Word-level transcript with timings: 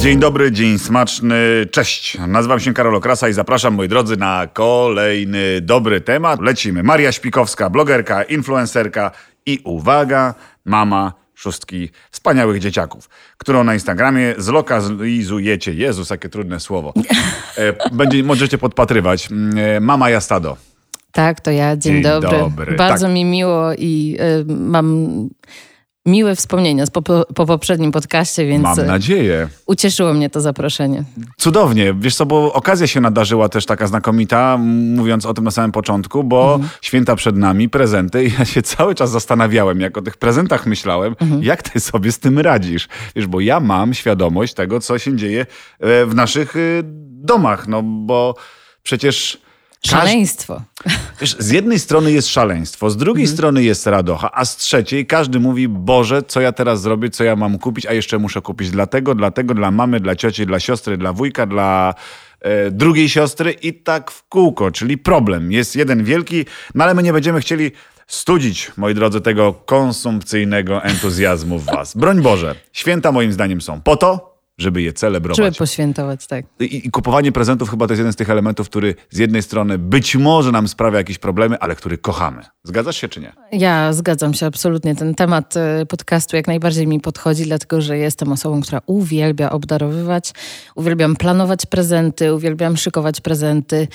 Dzień 0.00 0.18
dobry, 0.18 0.52
dzień 0.52 0.78
smaczny, 0.78 1.36
cześć. 1.70 2.18
Nazywam 2.28 2.60
się 2.60 2.74
Karol 2.74 2.94
Okrasa 2.96 3.28
i 3.28 3.32
zapraszam, 3.32 3.74
moi 3.74 3.88
drodzy, 3.88 4.16
na 4.16 4.46
kolejny 4.52 5.60
dobry 5.60 6.00
temat. 6.00 6.40
Lecimy. 6.42 6.82
Maria 6.82 7.12
Śpikowska, 7.12 7.70
blogerka, 7.70 8.22
influencerka 8.22 9.10
i 9.46 9.60
uwaga, 9.64 10.34
mama 10.64 11.12
szóstki 11.34 11.88
wspaniałych 12.10 12.60
dzieciaków, 12.60 13.08
którą 13.38 13.64
na 13.64 13.74
Instagramie 13.74 14.34
zlokalizujecie. 14.38 15.74
Jezus, 15.74 16.10
jakie 16.10 16.28
trudne 16.28 16.60
słowo. 16.60 16.92
E, 17.58 17.88
Będzie, 17.94 18.24
możecie 18.24 18.58
podpatrywać. 18.58 19.28
E, 19.76 19.80
Mama 19.80 20.10
Jastado. 20.10 20.56
Tak, 21.12 21.40
to 21.40 21.50
ja. 21.50 21.76
Dzień, 21.76 21.92
Dzień 21.92 22.02
dobry. 22.02 22.38
dobry. 22.38 22.76
Bardzo 22.76 23.06
Tak. 23.06 23.14
mi 23.14 23.24
miło 23.24 23.72
i 23.78 24.16
y, 24.40 24.44
mam 24.54 25.06
miłe 26.06 26.36
wspomnienia 26.36 26.84
po, 26.92 27.02
po 27.34 27.46
poprzednim 27.46 27.92
podcaście, 27.92 28.46
więc 28.46 28.62
Mam 28.62 28.78
y, 28.80 28.84
nadzieję. 28.86 29.48
ucieszyło 29.66 30.14
mnie 30.14 30.30
to 30.30 30.40
zaproszenie. 30.40 31.04
Cudownie. 31.38 31.94
Wiesz 32.00 32.14
co, 32.14 32.26
bo 32.26 32.52
okazja 32.52 32.86
się 32.86 33.00
nadarzyła 33.00 33.48
też 33.48 33.66
taka 33.66 33.86
znakomita, 33.86 34.56
mówiąc 34.96 35.26
o 35.26 35.34
tym 35.34 35.44
na 35.44 35.50
samym 35.50 35.72
początku, 35.72 36.24
bo 36.24 36.54
Mhm. 36.54 36.70
święta 36.82 37.16
przed 37.16 37.36
nami, 37.36 37.68
prezenty 37.68 38.24
i 38.24 38.32
ja 38.38 38.44
się 38.44 38.62
cały 38.62 38.94
czas 38.94 39.10
zastanawiałem, 39.10 39.80
jak 39.80 39.98
o 39.98 40.02
tych 40.02 40.16
prezentach 40.16 40.66
myślałem, 40.66 41.16
Mhm. 41.20 41.42
jak 41.42 41.62
ty 41.62 41.80
sobie 41.80 42.12
z 42.12 42.18
tym 42.18 42.38
radzisz. 42.38 42.88
Wiesz, 43.16 43.26
bo 43.26 43.40
ja 43.40 43.60
mam 43.60 43.94
świadomość 43.94 44.54
tego, 44.54 44.80
co 44.80 44.98
się 44.98 45.16
dzieje 45.16 45.46
e, 45.80 46.06
w 46.06 46.14
naszych 46.14 46.56
y, 46.56 46.82
domach, 47.22 47.68
no 47.68 47.82
bo 47.82 48.34
przecież... 48.82 49.40
Szaleństwo. 49.86 50.62
Wiesz, 51.20 51.36
z 51.38 51.50
jednej 51.50 51.78
strony 51.78 52.12
jest 52.12 52.28
szaleństwo, 52.28 52.90
z 52.90 52.96
drugiej 52.96 53.24
Mhm. 53.24 53.36
strony 53.36 53.62
jest 53.62 53.86
radocha, 53.86 54.30
a 54.32 54.44
z 54.44 54.56
trzeciej 54.56 55.06
każdy 55.06 55.40
mówi, 55.40 55.68
Boże, 55.68 56.22
co 56.22 56.40
ja 56.40 56.52
teraz 56.52 56.80
zrobię, 56.82 57.10
co 57.10 57.24
ja 57.24 57.36
mam 57.36 57.58
kupić, 57.58 57.86
a 57.86 57.92
jeszcze 57.92 58.18
muszę 58.18 58.40
kupić 58.42 58.70
dlatego, 58.70 59.14
dlatego, 59.14 59.54
dla 59.54 59.70
mamy, 59.70 60.00
dla 60.00 60.16
cioci, 60.16 60.46
dla 60.46 60.60
siostry, 60.60 60.96
dla 60.96 61.12
wujka, 61.12 61.46
dla 61.46 61.94
e, 62.40 62.70
drugiej 62.70 63.08
siostry 63.08 63.52
i 63.52 63.74
tak 63.74 64.10
w 64.10 64.28
kółko, 64.28 64.70
czyli 64.70 64.98
problem. 64.98 65.52
Jest 65.52 65.76
jeden 65.76 66.04
wielki, 66.04 66.44
no 66.74 66.84
ale 66.84 66.94
my 66.94 67.02
nie 67.02 67.12
będziemy 67.12 67.40
chcieli 67.40 67.70
studzić, 68.06 68.72
moi 68.76 68.94
drodzy, 68.94 69.20
tego 69.20 69.52
konsumpcyjnego 69.52 70.82
entuzjazmu 70.84 71.58
w 71.58 71.64
was. 71.64 71.96
Broń 71.96 72.20
Boże, 72.22 72.54
święta 72.72 73.12
moim 73.12 73.32
zdaniem 73.32 73.60
są 73.60 73.80
po 73.80 73.96
to, 73.96 74.29
żeby 74.60 74.82
je 74.82 74.92
celebrować. 74.92 75.36
Żeby 75.36 75.52
poświętować, 75.52 76.26
tak. 76.26 76.44
I, 76.60 76.86
I 76.86 76.90
kupowanie 76.90 77.32
prezentów 77.32 77.70
chyba 77.70 77.86
to 77.86 77.92
jest 77.92 77.98
jeden 77.98 78.12
z 78.12 78.16
tych 78.16 78.30
elementów, 78.30 78.68
który 78.68 78.94
z 79.10 79.18
jednej 79.18 79.42
strony 79.42 79.78
być 79.78 80.16
może 80.16 80.52
nam 80.52 80.68
sprawia 80.68 80.98
jakieś 80.98 81.18
problemy, 81.18 81.58
ale 81.58 81.76
który 81.76 81.98
kochamy. 81.98 82.42
Zgadzasz 82.64 82.96
się 82.96 83.08
czy 83.08 83.20
nie? 83.20 83.32
Ja 83.52 83.92
zgadzam 83.92 84.34
się 84.34 84.46
absolutnie. 84.46 84.96
Ten 84.96 85.14
temat 85.14 85.54
y, 85.82 85.86
podcastu 85.86 86.36
jak 86.36 86.46
najbardziej 86.46 86.86
mi 86.86 87.00
podchodzi, 87.00 87.44
dlatego 87.44 87.80
że 87.80 87.98
jestem 87.98 88.32
osobą, 88.32 88.60
która 88.60 88.80
uwielbia 88.86 89.50
obdarowywać, 89.50 90.32
uwielbiam 90.74 91.16
planować 91.16 91.66
prezenty, 91.66 92.34
uwielbiam 92.34 92.76
szykować 92.76 93.20
prezenty. 93.20 93.88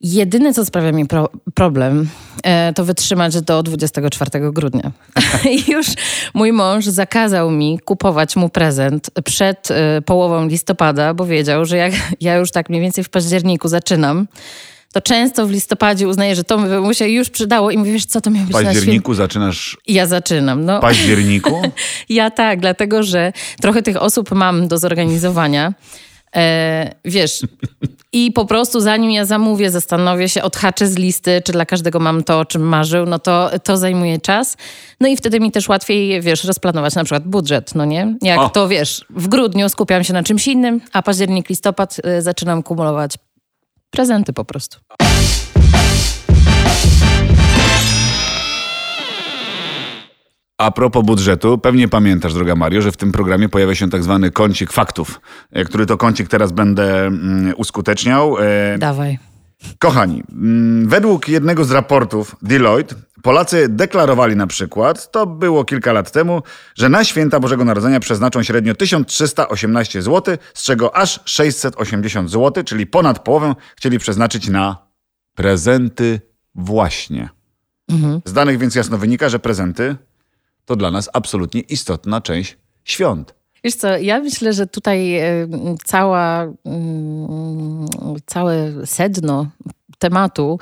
Jedyne, 0.00 0.54
co 0.54 0.64
sprawia 0.64 0.92
mi 0.92 1.06
pro 1.06 1.28
problem, 1.54 2.08
e, 2.44 2.72
to 2.72 2.84
wytrzymać 2.84 3.40
do 3.40 3.62
24 3.62 4.52
grudnia. 4.52 4.90
I 5.50 5.70
już 5.72 5.86
mój 6.34 6.52
mąż 6.52 6.84
zakazał 6.84 7.50
mi 7.50 7.78
kupować 7.84 8.36
mu 8.36 8.48
prezent 8.48 9.10
przed 9.24 9.70
e, 9.70 10.02
połową 10.02 10.48
listopada, 10.48 11.14
bo 11.14 11.26
wiedział, 11.26 11.64
że 11.64 11.76
jak 11.76 11.92
ja 12.20 12.36
już 12.36 12.50
tak 12.50 12.68
mniej 12.68 12.82
więcej 12.82 13.04
w 13.04 13.08
październiku 13.08 13.68
zaczynam, 13.68 14.26
to 14.92 15.00
często 15.00 15.46
w 15.46 15.50
listopadzie 15.50 16.08
uznaję, 16.08 16.34
że 16.34 16.44
to 16.44 16.58
by 16.58 16.80
mu 16.80 16.94
się 16.94 17.08
już 17.08 17.30
przydało 17.30 17.70
i 17.70 17.78
mówię, 17.78 17.92
wiesz 17.92 18.06
co, 18.06 18.20
to 18.20 18.30
miał 18.30 18.44
W 18.44 18.46
być 18.46 18.54
na 18.54 18.60
święta. 18.60 18.74
październiku 18.74 19.14
zaczynasz... 19.14 19.76
Ja 19.86 20.06
zaczynam. 20.06 20.64
No, 20.64 20.78
W 20.78 20.80
październiku? 20.80 21.62
ja 22.08 22.30
tak, 22.30 22.60
dlatego 22.60 23.02
że 23.02 23.32
trochę 23.60 23.82
tych 23.82 24.02
osób 24.02 24.30
mam 24.30 24.68
do 24.68 24.78
zorganizowania. 24.78 25.72
E, 26.36 26.94
wiesz, 27.04 27.42
i 28.12 28.32
po 28.32 28.44
prostu 28.44 28.80
zanim 28.80 29.10
ja 29.10 29.24
zamówię, 29.24 29.70
zastanowię 29.70 30.28
się, 30.28 30.42
odhaczę 30.42 30.86
z 30.86 30.96
listy, 30.96 31.42
czy 31.44 31.52
dla 31.52 31.66
każdego 31.66 32.00
mam 32.00 32.24
to, 32.24 32.38
o 32.38 32.44
czym 32.44 32.62
marzył, 32.62 33.06
no 33.06 33.18
to 33.18 33.50
to 33.64 33.76
zajmuje 33.76 34.18
czas. 34.20 34.56
No 35.00 35.08
i 35.08 35.16
wtedy 35.16 35.40
mi 35.40 35.52
też 35.52 35.68
łatwiej, 35.68 36.20
wiesz, 36.20 36.44
rozplanować 36.44 36.94
na 36.94 37.04
przykład 37.04 37.24
budżet, 37.24 37.74
no 37.74 37.84
nie? 37.84 38.16
Jak 38.22 38.40
O. 38.40 38.48
to, 38.48 38.68
wiesz, 38.68 39.04
w 39.10 39.28
grudniu 39.28 39.68
skupiam 39.68 40.04
się 40.04 40.12
na 40.12 40.22
czymś 40.22 40.46
innym, 40.46 40.80
a 40.92 41.02
październik, 41.02 41.48
listopad 41.48 41.96
y, 42.18 42.22
zaczynam 42.22 42.62
kumulować 42.62 43.14
prezenty 43.90 44.32
po 44.32 44.44
prostu. 44.44 44.78
A 50.58 50.70
propos 50.70 51.04
budżetu, 51.04 51.58
pewnie 51.58 51.88
pamiętasz, 51.88 52.34
droga 52.34 52.56
Mario, 52.56 52.82
że 52.82 52.92
w 52.92 52.96
tym 52.96 53.12
programie 53.12 53.48
pojawia 53.48 53.74
się 53.74 53.90
tak 53.90 54.02
zwany 54.02 54.30
kącik 54.30 54.72
faktów, 54.72 55.20
e, 55.52 55.64
który 55.64 55.86
to 55.86 55.96
kącik 55.96 56.28
teraz 56.28 56.52
będę 56.52 57.06
mm, 57.06 57.54
uskuteczniał. 57.56 58.38
E, 58.38 58.78
Dawaj. 58.78 59.18
Kochani, 59.78 60.22
mm, 60.32 60.88
według 60.88 61.28
jednego 61.28 61.64
z 61.64 61.70
raportów 61.70 62.36
Deloitte, 62.42 62.94
Polacy 63.22 63.68
deklarowali 63.68 64.36
na 64.36 64.46
przykład, 64.46 65.10
to 65.10 65.26
było 65.26 65.64
kilka 65.64 65.92
lat 65.92 66.12
temu, 66.12 66.42
że 66.74 66.88
na 66.88 67.04
święta 67.04 67.40
Bożego 67.40 67.64
Narodzenia 67.64 68.00
przeznaczą 68.00 68.42
średnio 68.42 68.74
1318 68.74 70.02
zł, 70.02 70.36
z 70.54 70.62
czego 70.62 70.96
aż 70.96 71.20
680 71.24 72.30
zł, 72.30 72.64
czyli 72.64 72.86
ponad 72.86 73.18
połowę, 73.18 73.54
chcieli 73.76 73.98
przeznaczyć 73.98 74.48
na 74.48 74.76
prezenty 75.34 76.20
właśnie. 76.54 77.28
Z 78.24 78.32
danych 78.32 78.58
więc 78.58 78.74
jasno 78.74 78.98
wynika, 78.98 79.28
że 79.28 79.38
prezenty 79.38 79.96
to 80.68 80.76
dla 80.76 80.90
nas 80.90 81.08
absolutnie 81.12 81.60
istotna 81.60 82.20
część 82.20 82.56
świąt. 82.84 83.34
Wiesz 83.64 83.74
co, 83.74 83.98
ja 83.98 84.20
myślę, 84.20 84.52
że 84.52 84.66
tutaj 84.66 85.16
e, 85.16 85.48
cała, 85.84 86.42
mm, 86.64 87.86
całe 88.26 88.86
sedno 88.86 89.46
tematu 89.98 90.58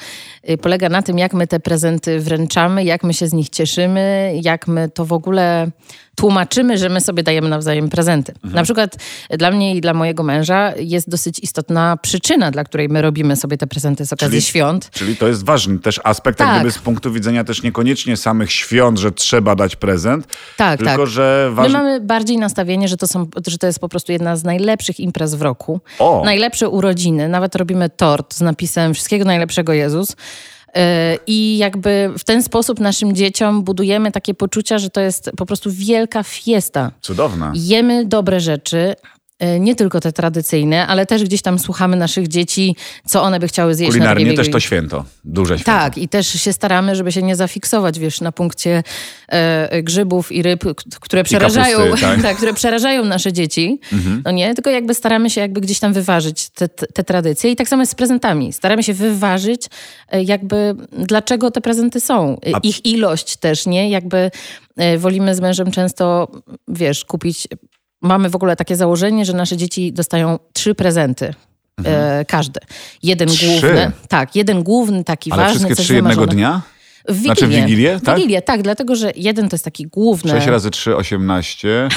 y, 0.51 0.59
polega 0.59 0.89
na 0.89 1.03
tym, 1.03 1.19
jak 1.19 1.35
my 1.35 1.47
te 1.47 1.61
prezenty 1.61 2.21
wręczamy, 2.21 2.85
jak 2.85 3.05
my 3.05 3.15
się 3.15 3.29
z 3.29 3.33
nich 3.33 3.49
cieszymy, 3.49 4.35
jak 4.43 4.69
my 4.69 4.89
to 4.89 5.05
w 5.05 5.13
ogóle 5.13 5.71
tłumaczymy, 6.17 6.79
że 6.79 6.89
my 6.89 7.01
sobie 7.01 7.23
dajemy 7.23 7.49
nawzajem 7.49 7.89
prezenty. 7.89 8.35
Na 8.45 8.63
przykład 8.63 8.97
dla 9.31 9.51
mnie 9.51 9.75
i 9.77 9.81
dla 9.81 9.95
mojego 9.95 10.23
męża 10.23 10.73
jest 10.77 11.11
dosyć 11.11 11.39
istotna 11.39 11.97
przyczyna, 12.03 12.51
dla 12.51 12.65
której 12.65 12.89
my 12.89 13.03
robimy 13.03 13.37
sobie 13.37 13.59
te 13.59 13.67
prezenty 13.67 14.07
z 14.07 14.13
okazji 14.13 14.31
Czyli- 14.39 14.43
świąt. 14.43 14.91
Czyli 14.91 15.17
to 15.17 15.29
jest 15.29 15.45
ważny 15.45 15.79
też 15.79 16.01
aspekt, 16.05 16.41
jak 16.41 16.49
Tak. 16.49 16.59
gdyby 16.59 16.73
z 16.73 16.79
punktu 16.79 17.13
widzenia 17.13 17.45
też 17.45 17.63
niekoniecznie 17.63 18.17
samych 18.17 18.53
świąt, 18.53 18.99
że 18.99 19.13
trzeba 19.13 19.55
dać 19.55 19.77
prezent, 19.77 20.27
Tak, 20.57 20.79
tylko 20.79 20.97
tak. 20.97 21.07
że 21.07 21.47
My 21.51 21.57
ważne... 21.57 21.79
mamy 21.79 22.01
bardziej 22.01 22.39
nastawienie, 22.39 22.89
że 22.89 22.97
to, 22.97 23.07
są, 23.07 23.27
że 23.47 23.59
to 23.59 23.67
jest 23.67 23.79
po 23.79 23.89
prostu 23.89 24.13
jedna 24.13 24.37
z 24.37 24.45
najlepszych 24.45 25.01
imprez 25.01 25.35
w 25.35 25.43
roku. 25.43 25.81
O! 25.99 26.23
Najlepsze 26.25 26.69
urodziny. 26.69 27.29
Nawet 27.29 27.57
robimy 27.57 27.91
tort 27.91 28.35
z 28.35 28.41
napisem 28.41 28.95
Wszystkiego 28.95 29.25
najlepszego 29.25 29.73
Jezus. 29.73 30.17
Yy, 30.75 30.83
I 31.27 31.59
jakby 31.59 32.11
w 32.19 32.25
ten 32.25 32.43
sposób 32.43 32.81
naszym 32.81 33.15
dzieciom 33.15 33.63
budujemy 33.63 34.13
takie 34.13 34.35
poczucia, 34.35 34.79
że 34.79 34.91
to 34.91 35.01
jest 35.01 35.31
po 35.37 35.47
prostu 35.47 35.71
wielka 35.73 36.23
fiesta. 36.23 36.91
Cudowna. 37.01 37.53
Jemy 37.55 38.05
dobre 38.05 38.41
rzeczy, 38.41 38.95
nie 39.61 39.75
tylko 39.75 40.01
te 40.01 40.13
tradycyjne, 40.13 40.87
ale 40.87 41.07
też 41.07 41.25
gdzieś 41.25 41.43
tam 41.43 41.59
słuchamy 41.59 41.97
naszych 41.97 42.29
dzieci, 42.29 42.77
co 43.07 43.23
one 43.23 43.41
by 43.41 43.49
chciały 43.49 43.75
zjeść 43.75 43.89
na 43.93 43.93
Kulinarnie 43.93 44.35
też 44.35 44.51
to 44.51 44.61
święto. 44.61 45.05
Duże 45.25 45.59
święto. 45.59 45.81
tak, 45.81 45.99
i 45.99 46.09
też 46.09 46.27
się 46.27 46.53
staramy, 46.53 46.97
żeby 46.97 47.13
się 47.13 47.23
nie 47.23 47.37
zafiksować, 47.37 47.99
wiesz, 47.99 48.21
na 48.21 48.33
punkcie 48.33 48.83
e, 49.29 49.83
grzybów 49.83 50.33
i 50.33 50.43
ryb, 50.43 50.65
które 51.01 51.25
przerażają, 51.25 51.79
kapusty, 51.79 52.01
tak. 52.07 52.15
Mhm. 52.15 52.37
które 52.37 52.55
przerażają 52.55 53.05
nasze 53.05 53.33
dzieci. 53.33 53.81
No 54.25 54.31
nie, 54.31 54.55
tylko 54.55 54.71
jakby 54.71 54.95
staramy 54.95 55.31
się 55.31 55.41
jakby 55.41 55.61
gdzieś 55.61 55.79
tam 55.79 55.93
wyważyć 55.93 56.49
te, 56.49 56.69
te, 56.69 57.05
tradycje. 57.05 57.51
I 57.51 57.57
tak 57.57 57.69
samo 57.69 57.83
jest 57.83 57.93
z 57.93 57.95
prezentami. 57.95 58.53
Staramy 58.53 58.83
się 58.83 58.95
wyważyć 58.95 59.67
e, 60.09 60.23
jakby 60.23 60.75
dlaczego 60.93 61.51
te 61.51 61.61
prezenty 61.61 62.01
są. 62.01 62.37
E, 62.47 62.57
A- 62.57 62.61
Ich 62.63 62.87
ilość 62.87 63.37
też, 63.37 63.67
nie? 63.67 63.91
Jakby 63.91 64.31
e, 64.77 64.99
wolimy 64.99 65.35
z 65.35 65.41
mężem 65.41 65.71
często, 65.71 66.29
wiesz, 66.69 67.05
kupić... 67.05 67.49
Mamy 68.07 68.31
w 68.31 68.35
ogóle 68.35 68.57
takie 68.57 68.77
założenie, 68.77 69.25
że 69.25 69.33
nasze 69.33 69.57
dzieci 69.57 69.93
dostają 69.93 70.39
trzy 70.53 70.75
prezenty. 70.75 71.35
E, 71.85 72.25
każde. 72.25 72.61
Jeden 73.03 73.29
Trzy? 73.29 73.47
główny. 73.47 73.93
Tak, 74.09 74.37
jeden 74.37 74.63
główny, 74.63 75.05
taki 75.05 75.33
Ale 75.33 75.43
ważny, 75.43 75.55
wszystkie 75.55 75.77
coś 75.77 75.85
trzy 75.85 75.95
jednego 75.95 76.27
dnia? 76.27 76.63
W 77.09 77.15
Wigilię. 77.15 77.35
Znaczy 77.35 77.47
w 77.47 77.51
Wigilię, 77.51 78.01
tak? 78.05 78.17
Wigilię, 78.17 78.43
tak, 78.43 78.63
dlatego 78.63 78.97
że 78.97 79.13
jeden 79.17 79.49
to 79.49 79.55
jest 79.55 79.65
taki 79.65 79.87
główny. 79.87 80.31
6 80.31 80.47
razy 80.47 80.71
3, 80.71 80.97
18 80.97 81.69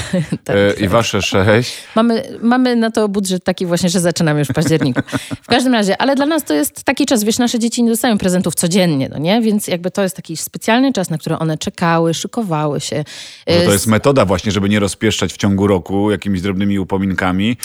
Tak, 0.43 0.55
e, 0.57 0.73
tak. 0.73 0.81
i 0.81 0.87
wasze 0.87 1.21
6. 1.21 1.77
Mamy, 1.95 2.23
mamy 2.41 2.75
na 2.75 2.91
to 2.91 3.09
budżet 3.09 3.43
taki 3.43 3.65
właśnie, 3.65 3.89
że 3.89 3.99
zaczynamy 3.99 4.39
już 4.39 4.47
w 4.47 4.53
październiku. 4.53 5.01
W 5.43 5.47
każdym 5.47 5.73
razie, 5.73 6.01
ale 6.01 6.15
dla 6.15 6.25
nas 6.25 6.43
to 6.43 6.53
jest 6.53 6.83
taki 6.83 7.05
czas, 7.05 7.23
wiesz, 7.23 7.37
nasze 7.37 7.59
dzieci 7.59 7.83
nie 7.83 7.89
dostają 7.89 8.17
prezentów 8.17 8.55
codziennie, 8.55 9.09
no 9.09 9.17
nie? 9.17 9.41
Więc 9.41 9.67
jakby 9.67 9.91
to 9.91 10.03
jest 10.03 10.15
taki 10.15 10.37
specjalny 10.37 10.93
czas, 10.93 11.09
na 11.09 11.17
który 11.17 11.37
one 11.37 11.57
czekały, 11.57 12.13
szykowały 12.13 12.79
się. 12.79 13.03
Że 13.47 13.61
to 13.61 13.69
Y, 13.69 13.73
jest 13.73 13.87
metoda 13.87 14.25
właśnie, 14.25 14.51
żeby 14.51 14.69
nie 14.69 14.79
rozpieszczać 14.79 15.33
w 15.33 15.37
ciągu 15.37 15.67
roku 15.67 16.11
jakimiś 16.11 16.41
drobnymi 16.41 16.79
upominkami. 16.79 17.57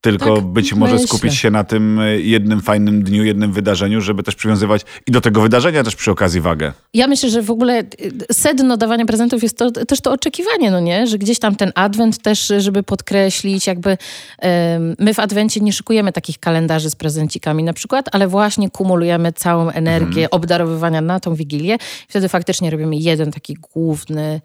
Tylko 0.00 0.36
Tak, 0.36 0.44
być 0.44 0.74
może 0.74 0.92
myślę. 0.92 1.08
skupić 1.08 1.34
się 1.34 1.50
na 1.50 1.64
tym 1.64 1.98
y, 2.00 2.20
jednym 2.22 2.60
fajnym 2.60 3.02
dniu, 3.02 3.24
jednym 3.24 3.52
wydarzeniu, 3.52 4.00
żeby 4.00 4.22
też 4.22 4.34
przywiązywać 4.34 4.82
i 5.06 5.12
do 5.12 5.20
tego 5.20 5.40
wydarzenia 5.40 5.84
też 5.84 5.96
przy 5.96 6.10
okazji 6.10 6.40
wagę. 6.40 6.72
Ja 6.94 7.06
myślę, 7.06 7.30
że 7.30 7.42
w 7.42 7.50
ogóle 7.50 7.80
y, 7.80 8.34
sedno 8.34 8.76
dawania 8.76 9.06
prezentów 9.06 9.42
jest 9.42 9.58
to, 9.58 9.70
też 9.70 10.00
to 10.00 10.12
oczekiwanie, 10.12 10.70
no 10.70 10.80
nie? 10.80 11.06
Że 11.06 11.18
gdzieś 11.18 11.38
tam 11.38 11.56
ten 11.56 11.72
adwent 11.74 12.18
też, 12.22 12.52
żeby 12.58 12.82
podkreślić, 12.82 13.66
jakby 13.66 13.96
em, 14.38 14.94
my 14.98 15.14
w 15.14 15.18
adwencie 15.18 15.60
nie 15.60 15.72
szykujemy 15.72 16.12
takich 16.12 16.38
kalendarzy 16.38 16.90
z 16.90 16.96
prezencikami 16.96 17.64
na 17.64 17.72
przykład, 17.72 18.06
ale 18.12 18.28
właśnie 18.28 18.70
kumulujemy 18.70 19.32
całą 19.32 19.70
energię 19.70 20.30
obdarowywania 20.30 21.00
na 21.00 21.20
tą 21.20 21.34
Wigilię. 21.34 21.76
Wtedy 22.08 22.28
faktycznie 22.28 22.70
robimy 22.70 22.96
jeden 22.96 23.32
taki 23.32 23.54
główny 23.54 24.22
e, 24.22 24.40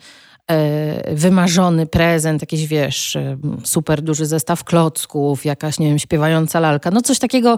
wymarzony 1.12 1.86
prezent, 1.88 2.42
jakiś 2.42 2.68
wiesz, 2.68 3.16
e, 3.16 3.38
super 3.64 4.02
duży 4.02 4.26
zestaw 4.26 4.64
klocków, 4.64 5.46
jakaś, 5.46 5.80
nie 5.80 5.88
wiem, 5.88 6.00
śpiewająca 6.00 6.60
lalka, 6.60 6.92
no 6.92 7.02
coś 7.02 7.20
takiego, 7.20 7.58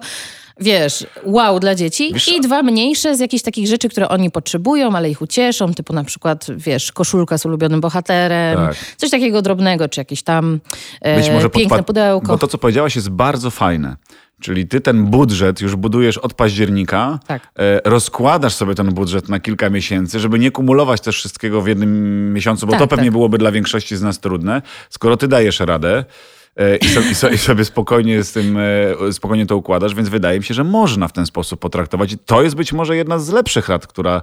wiesz, 0.59 1.05
wow 1.25 1.59
dla 1.59 1.75
dzieci 1.75 2.13
Wiesz- 2.13 2.27
i 2.27 2.41
dwa 2.41 2.63
mniejsze 2.63 3.15
z 3.15 3.19
jakichś 3.19 3.43
takich 3.43 3.67
rzeczy, 3.67 3.89
które 3.89 4.09
oni 4.09 4.31
potrzebują, 4.31 4.95
ale 4.95 5.09
ich 5.09 5.21
ucieszą, 5.21 5.73
typu 5.73 5.93
na 5.93 6.03
przykład, 6.03 6.45
wiesz, 6.57 6.91
koszulka 6.91 7.37
z 7.37 7.45
ulubionym 7.45 7.81
bohaterem, 7.81 8.57
Tak. 8.57 8.75
coś 8.97 9.09
takiego 9.09 9.41
drobnego, 9.41 9.89
czy 9.89 10.01
jakieś 10.01 10.23
tam 10.23 10.59
e, 11.01 11.49
piękne 11.49 11.83
pudełko. 11.83 12.27
Bo 12.27 12.37
to, 12.37 12.47
co 12.47 12.57
powiedziałaś, 12.57 12.95
jest 12.95 13.09
bardzo 13.09 13.51
fajne. 13.51 13.95
Czyli 14.41 14.67
ty 14.67 14.81
ten 14.81 15.05
budżet 15.05 15.61
już 15.61 15.75
budujesz 15.75 16.17
od 16.17 16.33
października, 16.33 17.19
Tak. 17.27 17.41
e, 17.59 17.81
rozkładasz 17.89 18.53
sobie 18.53 18.75
ten 18.75 18.93
budżet 18.93 19.29
na 19.29 19.39
kilka 19.39 19.69
miesięcy, 19.69 20.19
żeby 20.19 20.39
nie 20.39 20.51
kumulować 20.51 21.01
też 21.01 21.15
wszystkiego 21.15 21.61
w 21.61 21.67
jednym 21.67 22.33
miesiącu, 22.33 22.65
bo 22.65 22.71
Tak, 22.71 22.81
to 22.81 22.87
pewnie 22.87 23.05
tak. 23.05 23.11
byłoby 23.11 23.37
dla 23.37 23.51
większości 23.51 23.97
z 23.97 24.01
nas 24.01 24.19
trudne. 24.19 24.61
Skoro 24.89 25.17
ty 25.17 25.27
dajesz 25.27 25.59
radę 25.59 26.05
e, 26.55 26.75
i, 26.77 26.87
so, 26.89 26.99
i, 26.99 27.15
so, 27.15 27.29
i 27.29 27.37
sobie 27.37 27.65
spokojnie 27.65 28.23
z 28.23 28.31
tym, 28.31 28.57
e, 29.07 29.13
spokojnie 29.13 29.45
to 29.45 29.57
układasz, 29.57 29.95
więc 29.95 30.09
wydaje 30.09 30.39
mi 30.39 30.45
się, 30.45 30.53
że 30.53 30.63
można 30.63 31.07
w 31.07 31.13
ten 31.13 31.25
sposób 31.25 31.59
potraktować. 31.59 32.13
I 32.13 32.17
to 32.17 32.43
jest 32.43 32.55
być 32.55 32.73
może 32.73 32.95
jedna 32.97 33.19
z 33.19 33.29
lepszych 33.29 33.69
rad, 33.69 33.87
która 33.87 34.21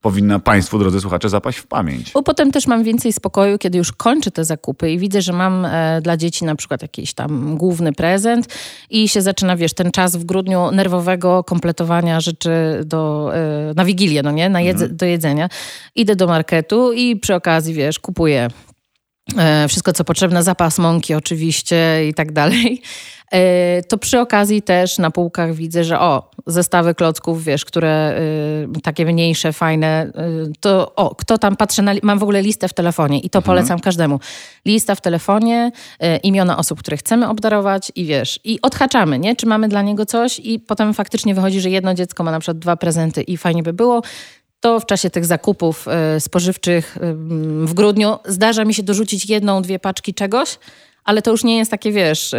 powinna 0.00 0.38
Państwu, 0.38 0.78
drodzy 0.78 1.00
słuchacze, 1.00 1.28
zapaść 1.28 1.58
w 1.58 1.66
pamięć. 1.66 2.12
Bo 2.12 2.22
potem 2.22 2.52
też 2.52 2.66
mam 2.66 2.84
więcej 2.84 3.12
spokoju, 3.12 3.58
kiedy 3.58 3.78
już 3.78 3.92
kończę 3.92 4.30
te 4.30 4.44
zakupy 4.44 4.90
i 4.90 4.98
widzę, 4.98 5.22
że 5.22 5.32
mam 5.32 5.64
e, 5.64 6.00
dla 6.02 6.16
dzieci 6.16 6.44
na 6.44 6.54
przykład 6.54 6.82
jakiś 6.82 7.14
tam 7.14 7.56
główny 7.56 7.92
prezent 7.92 8.46
i 8.90 9.08
się 9.08 9.22
zaczyna, 9.22 9.56
wiesz, 9.56 9.74
ten 9.74 9.90
czas 9.90 10.16
w 10.16 10.24
grudniu 10.24 10.70
nerwowego 10.70 11.44
kompletowania 11.44 12.20
rzeczy 12.20 12.50
do, 12.84 13.30
e, 13.34 13.74
na 13.76 13.84
Wigilię, 13.84 14.22
no 14.22 14.30
nie? 14.30 14.48
Na 14.48 14.60
jedze, 14.60 14.88
do 14.88 15.06
jedzenia. 15.06 15.48
Idę 15.94 16.16
do 16.16 16.26
marketu 16.26 16.92
i 16.92 17.16
przy 17.16 17.34
okazji, 17.34 17.74
wiesz, 17.74 17.98
kupuję 17.98 18.48
wszystko, 19.68 19.92
co 19.92 20.04
potrzebne, 20.04 20.42
zapas 20.42 20.78
mąki 20.78 21.14
oczywiście 21.14 22.08
i 22.08 22.14
tak 22.14 22.32
dalej. 22.32 22.82
E, 23.32 23.82
To 23.82 23.98
przy 23.98 24.20
okazji 24.20 24.62
też 24.62 24.98
na 24.98 25.10
półkach 25.10 25.54
widzę, 25.54 25.84
że 25.84 26.00
o, 26.00 26.30
zestawy 26.46 26.94
klocków, 26.94 27.44
wiesz, 27.44 27.64
które 27.64 28.20
y, 28.76 28.80
takie 28.82 29.04
mniejsze, 29.06 29.52
fajne, 29.52 30.06
y, 30.48 30.52
to 30.60 30.94
o, 30.94 31.14
kto 31.14 31.38
tam 31.38 31.56
patrzy 31.56 31.82
na, 31.82 31.92
mam 32.02 32.18
w 32.18 32.22
ogóle 32.22 32.42
listę 32.42 32.68
w 32.68 32.72
telefonie 32.74 33.18
i 33.20 33.30
to 33.30 33.42
polecam 33.42 33.80
każdemu. 33.80 34.20
Lista 34.64 34.94
w 34.94 35.00
telefonie, 35.00 35.72
y, 36.04 36.16
imiona 36.16 36.56
osób, 36.58 36.78
które 36.78 36.96
chcemy 36.96 37.28
obdarować 37.28 37.92
i 37.94 38.04
wiesz, 38.04 38.40
i 38.44 38.58
odhaczamy, 38.62 39.18
nie? 39.18 39.36
Czy 39.36 39.46
mamy 39.46 39.68
dla 39.68 39.82
niego 39.82 40.06
coś 40.06 40.38
i 40.38 40.58
potem 40.58 40.94
faktycznie 40.94 41.34
wychodzi, 41.34 41.60
że 41.60 41.70
jedno 41.70 41.94
dziecko 41.94 42.24
ma 42.24 42.30
na 42.30 42.40
przykład 42.40 42.58
dwa 42.58 42.76
prezenty 42.76 43.22
i 43.22 43.36
fajnie 43.36 43.62
by 43.62 43.72
było, 43.72 44.02
to 44.60 44.80
w 44.80 44.86
czasie 44.86 45.10
tych 45.10 45.24
zakupów 45.24 45.86
y, 46.16 46.20
spożywczych 46.20 46.98
w 47.64 47.74
grudniu 47.74 48.18
zdarza 48.24 48.64
mi 48.64 48.74
się 48.74 48.82
dorzucić 48.82 49.26
jedną, 49.26 49.62
dwie 49.62 49.78
paczki 49.78 50.14
czegoś, 50.14 50.58
ale 51.04 51.22
to 51.22 51.30
już 51.30 51.44
nie 51.44 51.58
jest 51.58 51.70
takie, 51.70 51.92
wiesz, 51.92 52.34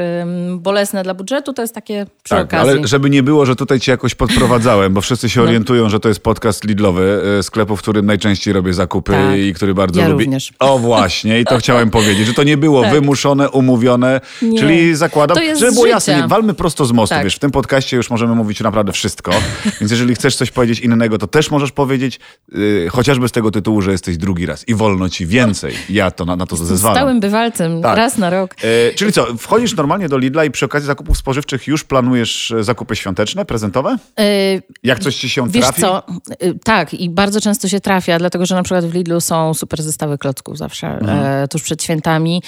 bolesne 0.57 1.03
dla 1.03 1.13
budżetu, 1.13 1.53
to 1.53 1.61
jest 1.61 1.75
takie 1.75 2.05
przy 2.23 2.35
Tak, 2.35 2.45
okazji. 2.45 2.69
ale 2.71 2.87
żeby 2.87 3.09
nie 3.09 3.23
było, 3.23 3.45
że 3.45 3.55
tutaj 3.55 3.79
cię 3.79 3.91
jakoś 3.91 4.15
podprowadzałem, 4.15 4.93
bo 4.93 5.01
wszyscy 5.01 5.29
się 5.29 5.39
No. 5.39 5.45
orientują, 5.47 5.89
że 5.89 5.99
to 5.99 6.07
jest 6.09 6.19
podcast 6.23 6.63
Lidlowy, 6.63 7.21
e, 7.39 7.43
sklepu, 7.43 7.75
w 7.75 7.81
którym 7.81 8.05
najczęściej 8.05 8.53
robię 8.53 8.73
zakupy 8.73 9.11
Tak. 9.11 9.37
i 9.39 9.53
który 9.53 9.73
bardzo 9.73 10.01
Ja 10.01 10.07
lubię. 10.07 10.23
również. 10.25 10.53
O 10.59 10.79
właśnie, 10.79 11.39
i 11.39 11.45
to 11.45 11.57
chciałem 11.57 11.89
powiedzieć, 11.99 12.27
że 12.27 12.33
to 12.33 12.43
nie 12.43 12.57
było 12.57 12.81
Tak. 12.81 12.91
wymuszone, 12.93 13.49
umówione, 13.49 14.21
Nie. 14.41 14.59
czyli 14.59 14.95
zakładam, 14.95 15.37
To 15.37 15.43
żeby 15.59 15.71
było 15.71 15.83
życia. 15.85 15.95
jasne, 15.95 16.21
nie, 16.21 16.27
walmy 16.27 16.53
prosto 16.53 16.85
z 16.85 16.91
mostu, 16.91 17.15
Tak. 17.15 17.23
wiesz, 17.23 17.35
w 17.35 17.39
tym 17.39 17.51
podcaście 17.51 17.97
już 17.97 18.09
możemy 18.09 18.35
mówić 18.35 18.59
naprawdę 18.61 18.91
wszystko, 18.91 19.31
więc 19.81 19.91
jeżeli 19.91 20.15
chcesz 20.15 20.35
coś 20.35 20.51
powiedzieć 20.51 20.79
innego, 20.79 21.17
to 21.17 21.27
też 21.27 21.51
możesz 21.51 21.71
powiedzieć, 21.71 22.19
y, 22.55 22.87
chociażby 22.91 23.27
z 23.27 23.31
tego 23.31 23.51
tytułu, 23.51 23.81
że 23.81 23.91
jesteś 23.91 24.17
drugi 24.17 24.45
raz 24.45 24.67
i 24.67 24.75
wolno 24.75 25.09
ci 25.09 25.25
więcej. 25.25 25.73
Ja 25.89 26.11
to 26.11 26.25
na, 26.25 26.35
na 26.35 26.45
to 26.45 26.55
zezwalam. 26.55 26.97
Stałym 26.97 27.19
bywalcem, 27.19 27.81
Tak. 27.81 27.97
raz 27.97 28.17
na 28.17 28.29
rok. 28.29 28.50
E, 28.63 28.93
czyli 28.95 29.11
co, 29.11 29.37
wchodzisz 29.37 29.75
normalnie 29.75 30.09
do 30.09 30.17
Lidla 30.17 30.45
i 30.45 30.51
przy 30.51 30.65
okazji 30.65 30.87
zakupów 30.87 31.17
spożywczych 31.17 31.67
już 31.67 31.83
planujesz 31.83 32.51
e, 32.51 32.63
zakupy 32.63 32.95
świąteczne, 32.95 33.45
prezentowe? 33.45 33.97
Y, 34.19 34.61
Jak 34.83 34.99
coś 34.99 35.15
ci 35.15 35.29
się 35.29 35.49
Wiesz 35.49 35.63
trafi? 35.63 35.81
co, 35.81 36.03
y, 36.43 36.59
tak 36.63 36.93
i 36.93 37.09
bardzo 37.09 37.41
często 37.41 37.67
się 37.67 37.79
trafia, 37.79 38.19
dlatego 38.19 38.45
że 38.45 38.55
na 38.55 38.63
przykład 38.63 38.85
w 38.85 38.93
Lidlu 38.93 39.21
są 39.21 39.53
super 39.53 39.81
zestawy 39.83 40.17
klocków 40.17 40.57
zawsze, 40.57 40.87
Mhm. 40.87 41.19
e, 41.43 41.47
tuż 41.47 41.61
przed 41.63 41.83
świętami. 41.83 42.41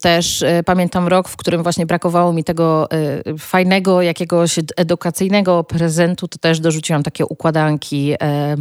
Też 0.00 0.42
e, 0.42 0.62
pamiętam 0.62 1.08
rok, 1.08 1.28
w 1.28 1.36
którym 1.36 1.62
właśnie 1.62 1.86
brakowało 1.86 2.32
mi 2.32 2.44
tego 2.44 2.88
e, 2.90 3.38
fajnego 3.38 4.02
jakiegoś 4.02 4.58
ed- 4.58 4.72
edukacyjnego 4.76 5.64
prezentu, 5.64 6.28
to 6.28 6.38
też 6.38 6.60
dorzuciłam 6.60 7.02
takie 7.02 7.26
układanki 7.26 8.12
e, 8.22 8.56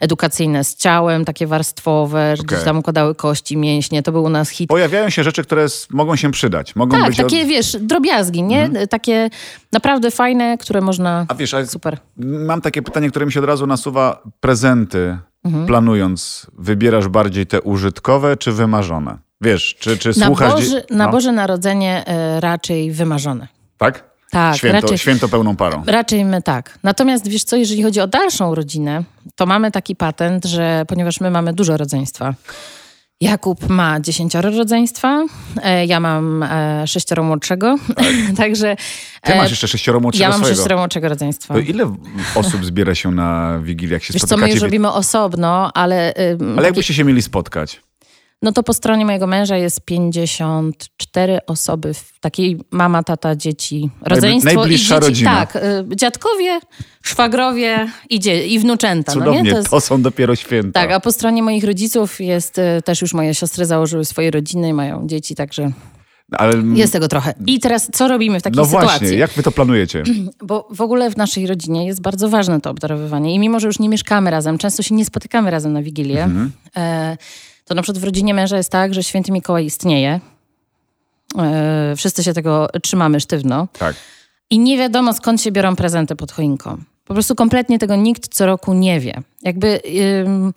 edukacyjne 0.00 0.64
z 0.64 0.76
ciałem, 0.76 1.24
takie 1.24 1.46
warstwowe, 1.46 2.30
Okej. 2.34 2.46
gdzieś 2.46 2.64
tam 2.64 2.78
układały 2.78 3.14
kości, 3.14 3.56
mięśnie, 3.56 4.02
to 4.02 4.12
był 4.12 4.24
u 4.24 4.28
nas 4.28 4.48
hit. 4.50 4.68
Pojawiają 4.68 5.10
się 5.10 5.22
rzeczy, 5.24 5.37
które 5.42 5.62
s- 5.62 5.86
mogą 5.90 6.16
się 6.16 6.30
przydać. 6.30 6.76
Mogą 6.76 6.96
Tak, 6.98 7.06
być 7.06 7.16
takie 7.16 7.42
od... 7.42 7.48
wiesz, 7.48 7.76
drobiazgi, 7.80 8.42
nie? 8.42 8.70
Takie 8.90 9.30
naprawdę 9.72 10.10
fajne, 10.10 10.58
które 10.58 10.80
można... 10.80 11.26
A 11.28 11.34
wiesz, 11.34 11.54
a 11.54 11.66
Super. 11.66 11.98
mam 12.16 12.60
takie 12.60 12.82
pytanie, 12.82 13.10
które 13.10 13.26
mi 13.26 13.32
się 13.32 13.40
od 13.40 13.46
razu 13.46 13.66
nasuwa. 13.66 14.22
Prezenty 14.40 15.18
Mhm. 15.44 15.66
planując, 15.66 16.46
wybierasz 16.58 17.08
bardziej 17.08 17.46
te 17.46 17.62
użytkowe 17.62 18.36
czy 18.36 18.52
wymarzone? 18.52 19.18
Wiesz, 19.40 19.76
czy, 19.78 19.98
czy 19.98 20.08
Na, 20.20 20.26
słuchasz... 20.26 20.52
Boże, 20.52 20.66
dzie- 20.88 20.94
na 20.96 21.06
no, 21.06 21.12
Boże 21.12 21.32
Narodzenie 21.32 22.06
e, 22.06 22.40
raczej 22.40 22.92
wymarzone. 22.92 23.48
Tak? 23.78 24.04
Tak, 24.30 24.56
Święto, 24.56 24.80
raczej, 24.80 24.98
święto 24.98 25.28
pełną 25.28 25.56
parą. 25.56 25.82
raczej 25.86 26.24
my 26.24 26.42
tak. 26.42 26.78
Natomiast 26.82 27.28
wiesz 27.28 27.44
co, 27.44 27.56
jeżeli 27.56 27.82
chodzi 27.82 28.00
o 28.00 28.06
dalszą 28.06 28.54
rodzinę, 28.54 29.04
to 29.36 29.46
mamy 29.46 29.70
taki 29.70 29.96
patent, 29.96 30.44
że 30.44 30.84
ponieważ 30.88 31.20
my 31.20 31.30
mamy 31.30 31.52
dużo 31.52 31.76
rodzeństwa, 31.76 32.34
Jakub 33.20 33.68
ma 33.68 34.00
dziesięcioro 34.00 34.50
rodzeństwa, 34.50 35.26
e, 35.62 35.86
ja 35.86 36.00
mam 36.00 36.42
e, 36.42 36.86
sześcioro 36.86 37.22
młodszego, 37.22 37.76
także 38.36 38.76
Ty 39.22 39.32
e, 39.32 39.36
masz 39.36 39.50
jeszcze 39.50 39.68
sześcioro 39.68 40.00
młodszego 40.00 40.22
ja 40.22 40.28
mam 40.28 40.38
swojego. 40.38 40.56
sześcioro 40.56 40.78
młodszego 40.78 41.08
rodzeństwa. 41.08 41.54
To 41.54 41.60
ile 41.60 41.94
osób 42.34 42.64
zbiera 42.64 42.94
się 42.94 43.10
na 43.10 43.58
Wigilię, 43.62 43.92
jak 43.92 44.02
się 44.02 44.12
Wiesz 44.12 44.22
co, 44.22 44.26
my 44.26 44.28
spotykacie? 44.28 44.52
już 44.54 44.62
robimy 44.62 44.92
osobno, 44.92 45.70
ale, 45.74 46.14
Ale 46.56 46.66
jakbyście 46.66 46.94
się 46.94 47.04
mieli 47.04 47.22
spotkać? 47.22 47.80
No 48.42 48.52
to 48.52 48.62
po 48.62 48.74
stronie 48.74 49.06
mojego 49.06 49.26
męża 49.26 49.56
jest 49.56 49.80
54 49.84 51.38
osoby, 51.46 51.92
takiej 52.20 52.60
mama, 52.70 53.02
tata, 53.02 53.36
dzieci, 53.36 53.90
rodzeństwo 54.02 54.54
najbliższa 54.54 54.94
i 54.96 55.00
dzieci. 55.00 55.08
rodzina. 55.10 55.46
Tak, 55.46 55.56
y, 55.92 55.96
dziadkowie, 55.96 56.60
szwagrowie 57.02 57.88
i, 58.10 58.20
dzie- 58.20 58.46
i 58.46 58.58
wnuczęta. 58.58 59.12
No 59.14 59.18
Cudownie, 59.20 59.42
nie? 59.42 59.50
to, 59.54 59.62
To 59.70 59.76
jest, 59.76 59.86
są 59.86 60.02
dopiero 60.02 60.36
święta. 60.36 60.80
tak, 60.80 60.92
a 60.92 61.00
po 61.00 61.12
stronie 61.12 61.42
moich 61.42 61.64
rodziców 61.64 62.20
jest 62.20 62.58
y, 62.58 62.62
też 62.84 63.02
już 63.02 63.14
moje 63.14 63.34
siostry 63.34 63.66
założyły 63.66 64.04
swoje 64.04 64.30
rodziny, 64.30 64.74
mają 64.74 65.06
dzieci, 65.06 65.34
także 65.34 65.70
Ale, 66.32 66.52
jest 66.74 66.92
tego 66.92 67.08
trochę. 67.08 67.34
I 67.46 67.60
teraz 67.60 67.88
co 67.92 68.08
robimy 68.08 68.40
w 68.40 68.42
takiej 68.42 68.56
no 68.56 68.64
sytuacji? 68.64 68.88
właśnie, 68.98 69.18
jak 69.18 69.30
wy 69.30 69.42
to 69.42 69.52
planujecie? 69.52 70.02
Bo 70.46 70.68
w 70.70 70.80
ogóle 70.80 71.10
w 71.10 71.16
naszej 71.16 71.46
rodzinie 71.46 71.86
jest 71.86 72.00
bardzo 72.02 72.28
ważne 72.28 72.60
to 72.60 72.70
obdarowywanie. 72.70 73.34
I 73.34 73.38
mimo, 73.38 73.60
że 73.60 73.66
już 73.66 73.78
nie 73.78 73.88
mieszkamy 73.88 74.30
razem, 74.30 74.58
często 74.58 74.82
się 74.82 74.94
nie 74.94 75.04
spotykamy 75.04 75.50
razem 75.50 75.72
na 75.72 75.82
Wigilię, 75.82 76.22
Mhm. 76.24 76.52
e, 76.76 77.16
to 77.68 77.74
na 77.74 77.82
przykład 77.82 78.02
w 78.02 78.04
rodzinie 78.04 78.34
męża 78.34 78.56
jest 78.56 78.72
tak, 78.72 78.94
że 78.94 79.02
święty 79.02 79.32
Mikołaj 79.32 79.64
istnieje. 79.64 80.20
E, 81.38 81.94
wszyscy 81.96 82.24
się 82.24 82.32
tego 82.32 82.68
trzymamy 82.82 83.20
sztywno. 83.20 83.68
Tak. 83.78 83.96
I 84.50 84.58
nie 84.58 84.78
wiadomo, 84.78 85.12
skąd 85.12 85.42
się 85.42 85.52
biorą 85.52 85.76
prezenty 85.76 86.16
pod 86.16 86.32
choinką. 86.32 86.78
Po 87.04 87.14
prostu 87.14 87.34
kompletnie 87.34 87.78
tego 87.78 87.96
nikt 87.96 88.34
co 88.34 88.46
roku 88.46 88.74
nie 88.74 89.00
wie. 89.00 89.22
Jakby 89.42 89.80
ym, 90.26 90.52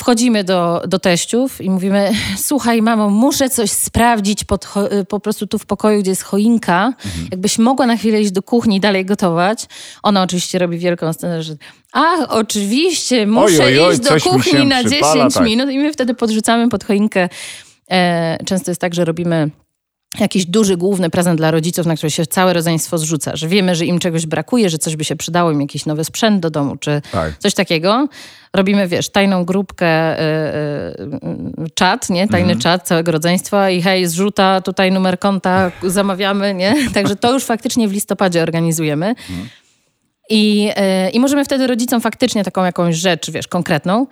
wchodzimy 0.00 0.44
do, 0.44 0.82
do 0.88 0.98
teściów 0.98 1.60
i 1.60 1.70
mówimy, 1.70 2.12
słuchaj 2.48 2.82
mamo, 2.82 3.10
muszę 3.10 3.50
coś 3.50 3.70
sprawdzić 3.70 4.44
pod, 4.44 4.68
y, 5.00 5.04
po 5.04 5.20
prostu 5.20 5.46
tu 5.46 5.58
w 5.58 5.66
pokoju, 5.66 6.00
gdzie 6.00 6.10
jest 6.10 6.22
choinka. 6.22 6.86
Mhm. 7.04 7.28
Jakbyś 7.30 7.58
mogła 7.58 7.86
na 7.86 7.96
chwilę 7.96 8.20
iść 8.20 8.30
do 8.30 8.42
kuchni 8.42 8.76
i 8.76 8.80
dalej 8.80 9.04
gotować. 9.04 9.66
Ona 10.02 10.22
oczywiście 10.22 10.58
robi 10.58 10.78
wielką 10.78 11.12
scenę, 11.12 11.42
że 11.42 11.54
ach, 11.92 12.26
oczywiście, 12.28 13.26
muszę 13.26 13.64
Oj, 13.64 13.78
oj, 13.78 13.80
oj, 13.80 13.94
iść 13.94 14.00
do 14.00 14.30
kuchni 14.30 14.66
na 14.66 14.84
przypala, 14.84 15.14
10 15.14 15.34
tak. 15.34 15.44
minut. 15.44 15.70
I 15.70 15.78
my 15.78 15.92
wtedy 15.92 16.14
podrzucamy 16.14 16.68
pod 16.68 16.84
choinkę. 16.84 17.28
E, 17.90 18.38
często 18.44 18.70
jest 18.70 18.80
tak, 18.80 18.94
że 18.94 19.04
robimy 19.04 19.50
jakiś 20.18 20.46
duży, 20.46 20.76
główny 20.76 21.10
prezent 21.10 21.38
dla 21.40 21.50
rodziców, 21.50 21.86
na 21.86 21.96
który 21.96 22.10
się 22.10 22.26
całe 22.26 22.52
rodzeństwo 22.52 22.98
zrzuca, 22.98 23.36
że 23.36 23.48
wiemy, 23.48 23.74
że 23.74 23.86
im 23.86 23.98
czegoś 23.98 24.26
brakuje, 24.26 24.70
że 24.70 24.78
coś 24.78 24.96
by 24.96 25.04
się 25.04 25.16
przydało, 25.16 25.50
im 25.50 25.60
jakiś 25.60 25.86
nowy 25.86 26.04
sprzęt 26.04 26.40
do 26.40 26.50
domu, 26.50 26.76
czy 26.76 27.02
Tak. 27.12 27.38
coś 27.38 27.54
takiego. 27.54 28.08
Robimy, 28.52 28.88
wiesz, 28.88 29.08
tajną 29.08 29.44
grupkę, 29.44 30.20
y, 30.20 30.22
y, 31.64 31.70
czat, 31.74 32.10
nie? 32.10 32.28
Tajny 32.28 32.56
czat 32.56 32.86
całego 32.86 33.12
rodzeństwa 33.12 33.70
i 33.70 33.82
hej, 33.82 34.06
zrzuta, 34.06 34.60
tutaj 34.60 34.92
numer 34.92 35.18
konta, 35.18 35.72
zamawiamy, 35.82 36.54
nie? 36.54 36.74
Także 36.94 37.16
to 37.16 37.32
już 37.32 37.44
faktycznie 37.44 37.88
w 37.88 37.92
listopadzie 37.92 38.42
organizujemy. 38.42 39.14
I, 40.30 40.70
y, 41.08 41.10
I 41.10 41.20
możemy 41.20 41.44
wtedy 41.44 41.66
rodzicom 41.66 42.00
faktycznie 42.00 42.44
taką 42.44 42.64
jakąś 42.64 42.96
rzecz, 42.96 43.30
wiesz, 43.30 43.48
konkretną 43.48 44.06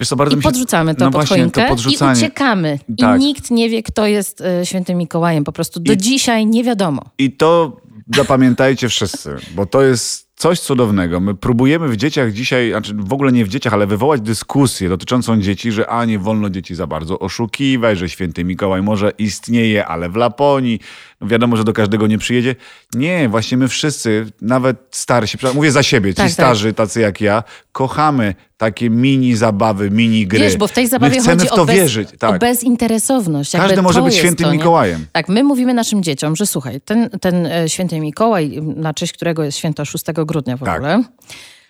Wiesz 0.00 0.08
co, 0.08 0.16
bardzo 0.16 0.34
i 0.34 0.36
mi 0.36 0.42
się... 0.42 0.48
podrzucamy 0.48 0.94
to 0.94 1.04
no 1.04 1.10
pod 1.10 1.28
choinkę 1.28 1.68
to 1.68 1.90
i 1.90 2.12
uciekamy. 2.12 2.78
Tak. 3.00 3.16
I 3.16 3.24
nikt 3.24 3.50
nie 3.50 3.68
wie, 3.68 3.82
kto 3.82 4.06
jest 4.06 4.40
y, 4.40 4.66
świętym 4.66 4.98
Mikołajem. 4.98 5.44
Po 5.44 5.52
prostu 5.52 5.80
do 5.80 5.92
I- 5.92 5.96
dzisiaj 5.96 6.46
nie 6.46 6.64
wiadomo. 6.64 7.02
I 7.18 7.32
to 7.32 7.76
zapamiętajcie 8.14 8.88
wszyscy, 8.88 9.36
bo 9.54 9.66
to 9.66 9.82
jest 9.82 10.30
coś 10.36 10.60
cudownego. 10.60 11.20
My 11.20 11.34
próbujemy 11.34 11.88
w 11.88 11.96
dzieciach 11.96 12.32
dzisiaj, 12.32 12.70
znaczy 12.70 12.94
w 12.94 13.12
ogóle 13.12 13.32
nie 13.32 13.44
w 13.44 13.48
dzieciach, 13.48 13.72
ale 13.72 13.86
wywołać 13.86 14.20
dyskusję 14.20 14.88
dotyczącą 14.88 15.40
dzieci, 15.40 15.72
że 15.72 15.90
a 15.90 16.04
nie 16.04 16.18
wolno 16.18 16.50
dzieci 16.50 16.74
za 16.74 16.86
bardzo 16.86 17.18
oszukiwać, 17.18 17.98
że 17.98 18.08
święty 18.08 18.44
Mikołaj 18.44 18.82
może 18.82 19.12
istnieje, 19.18 19.86
ale 19.86 20.08
w 20.08 20.16
Laponii. 20.16 20.80
No 21.20 21.26
wiadomo, 21.26 21.56
że 21.56 21.64
do 21.64 21.72
każdego 21.72 22.06
nie 22.06 22.18
przyjedzie. 22.18 22.56
Nie, 22.94 23.28
właśnie 23.28 23.58
my 23.58 23.68
wszyscy, 23.68 24.26
nawet 24.42 24.76
starsi, 24.90 25.38
mówię 25.54 25.72
za 25.72 25.82
siebie, 25.82 26.10
ci 26.10 26.16
Tak, 26.16 26.26
tak. 26.26 26.32
starzy, 26.32 26.72
tacy 26.74 27.00
jak 27.00 27.20
ja, 27.20 27.42
kochamy 27.72 28.34
takie 28.56 28.90
mini 28.90 29.36
zabawy, 29.36 29.90
mini 29.90 30.26
gry. 30.26 30.40
Wiesz, 30.40 30.56
bo 30.56 30.66
w 30.66 30.72
tej 30.72 30.86
zabawie 30.88 31.16
My 31.16 31.22
chcemy 31.22 31.36
chodzi 31.36 31.48
w 31.48 31.54
to 31.56 31.62
o, 31.62 31.66
bez, 31.66 31.76
wierzyć. 31.76 32.08
o 32.14 32.16
Tak. 32.18 32.40
bezinteresowność. 32.40 33.54
Jakby 33.54 33.68
Każdy 33.68 33.82
może 33.82 34.02
być 34.02 34.14
świętym 34.14 34.46
to? 34.46 34.52
Mikołajem. 34.52 35.06
Tak, 35.12 35.28
my 35.28 35.44
mówimy 35.44 35.74
naszym 35.74 36.02
dzieciom, 36.02 36.36
że 36.36 36.46
słuchaj, 36.46 36.80
ten, 36.80 37.10
ten 37.10 37.46
e, 37.46 37.68
święty 37.68 38.00
Mikołaj, 38.00 38.62
na 38.62 38.94
cześć 38.94 39.12
którego 39.12 39.44
jest 39.44 39.58
święto 39.58 39.84
6 39.84 40.04
grudnia 40.26 40.56
w 40.56 40.60
Tak. 40.60 40.76
ogóle, 40.76 41.02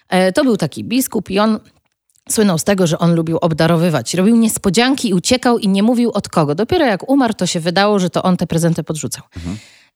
e, 0.09 0.33
to 0.33 0.45
był 0.45 0.57
taki 0.57 0.85
biskup 0.85 1.30
i 1.30 1.38
on 1.38 1.59
słynął 2.30 2.59
z 2.59 2.64
tego, 2.64 2.87
że 2.87 2.99
on 2.99 3.14
lubił 3.14 3.38
obdarowywać. 3.40 4.14
Robił 4.14 4.37
niespodzianki 4.37 5.09
i 5.09 5.14
uciekał 5.14 5.59
i 5.59 5.69
nie 5.69 5.83
mówił 5.83 6.11
od 6.11 6.28
kogo. 6.28 6.54
Dopiero 6.54 6.85
jak 6.87 7.09
umarł, 7.11 7.35
to 7.35 7.47
się 7.47 7.61
wydało, 7.61 7.99
że 7.99 8.11
to 8.11 8.23
on 8.23 8.37
te 8.37 8.47
prezenty 8.47 8.83
podrzucał. 8.85 9.25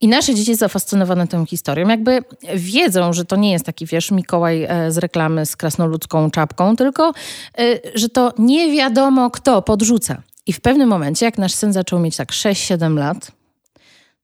I 0.01 0.09
nasze 0.09 0.35
dzieci 0.35 0.55
zafascynowane 0.55 1.27
tą 1.29 1.47
historią, 1.47 1.89
jakby 1.89 2.25
wiedzą, 2.55 3.13
że 3.13 3.25
to 3.25 3.37
nie 3.37 3.53
jest 3.53 3.67
taki, 3.67 3.87
wiesz, 3.87 4.11
Mikołaj 4.11 4.65
e, 4.65 4.93
z 4.93 4.99
reklamy 4.99 5.47
z 5.47 5.57
krasnoludzką 5.57 6.31
czapką, 6.31 6.77
tylko 6.77 7.13
e, 7.59 7.63
że 7.95 8.09
to 8.09 8.33
nie 8.39 8.73
wiadomo 8.73 9.31
kto 9.31 9.63
podrzuca. 9.63 10.23
I 10.47 10.53
w 10.53 10.61
pewnym 10.61 10.89
momencie, 10.89 11.27
jak 11.27 11.39
nasz 11.39 11.55
syn 11.55 11.73
zaczął 11.73 11.99
mieć 11.99 12.17
tak 12.17 12.33
6-7 12.33 12.99
lat, 12.99 13.33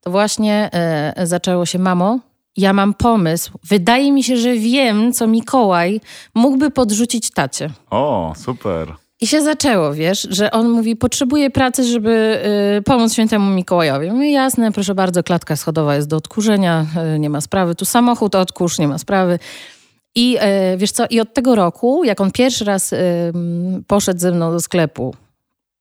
to 0.01 0.11
właśnie 0.11 0.69
e, 0.73 1.27
zaczęło 1.27 1.65
się, 1.65 1.79
mamo, 1.79 2.19
ja 2.57 2.73
mam 2.73 2.93
pomysł. 2.93 3.51
Wydaje 3.63 4.11
mi 4.11 4.23
się, 4.23 4.37
że 4.37 4.53
wiem, 4.53 5.13
co 5.13 5.27
Mikołaj 5.27 6.01
mógłby 6.33 6.71
podrzucić 6.71 7.31
tacie. 7.31 7.69
O, 7.89 8.33
super. 8.37 9.00
I 9.21 9.27
się 9.27 9.41
zaczęło, 9.41 9.93
wiesz, 9.93 10.27
że 10.29 10.51
on 10.51 10.69
mówi, 10.69 10.95
potrzebuję 10.95 11.49
pracy, 11.49 11.83
żeby 11.83 12.41
y, 12.79 12.81
pomóc 12.81 13.13
świętemu 13.13 13.51
Mikołajowi. 13.51 14.31
Jasne, 14.31 14.71
proszę 14.71 14.95
bardzo, 14.95 15.23
klatka 15.23 15.55
schodowa 15.55 15.95
jest 15.95 16.07
do 16.07 16.17
odkurzenia, 16.17 16.85
y, 17.15 17.19
nie 17.19 17.29
ma 17.29 17.41
sprawy. 17.41 17.75
Tu 17.75 17.85
samochód 17.85 18.35
odkurz, 18.35 18.79
nie 18.79 18.87
ma 18.87 18.97
sprawy. 18.97 19.39
I 20.15 20.37
y, 20.73 20.77
wiesz 20.77 20.91
co, 20.91 21.05
i 21.09 21.19
od 21.19 21.33
tego 21.33 21.55
roku, 21.55 22.03
jak 22.03 22.21
on 22.21 22.31
pierwszy 22.31 22.65
raz 22.65 22.93
y, 22.93 22.97
poszedł 23.87 24.19
ze 24.19 24.31
mną 24.31 24.51
do 24.51 24.59
sklepu, 24.59 25.15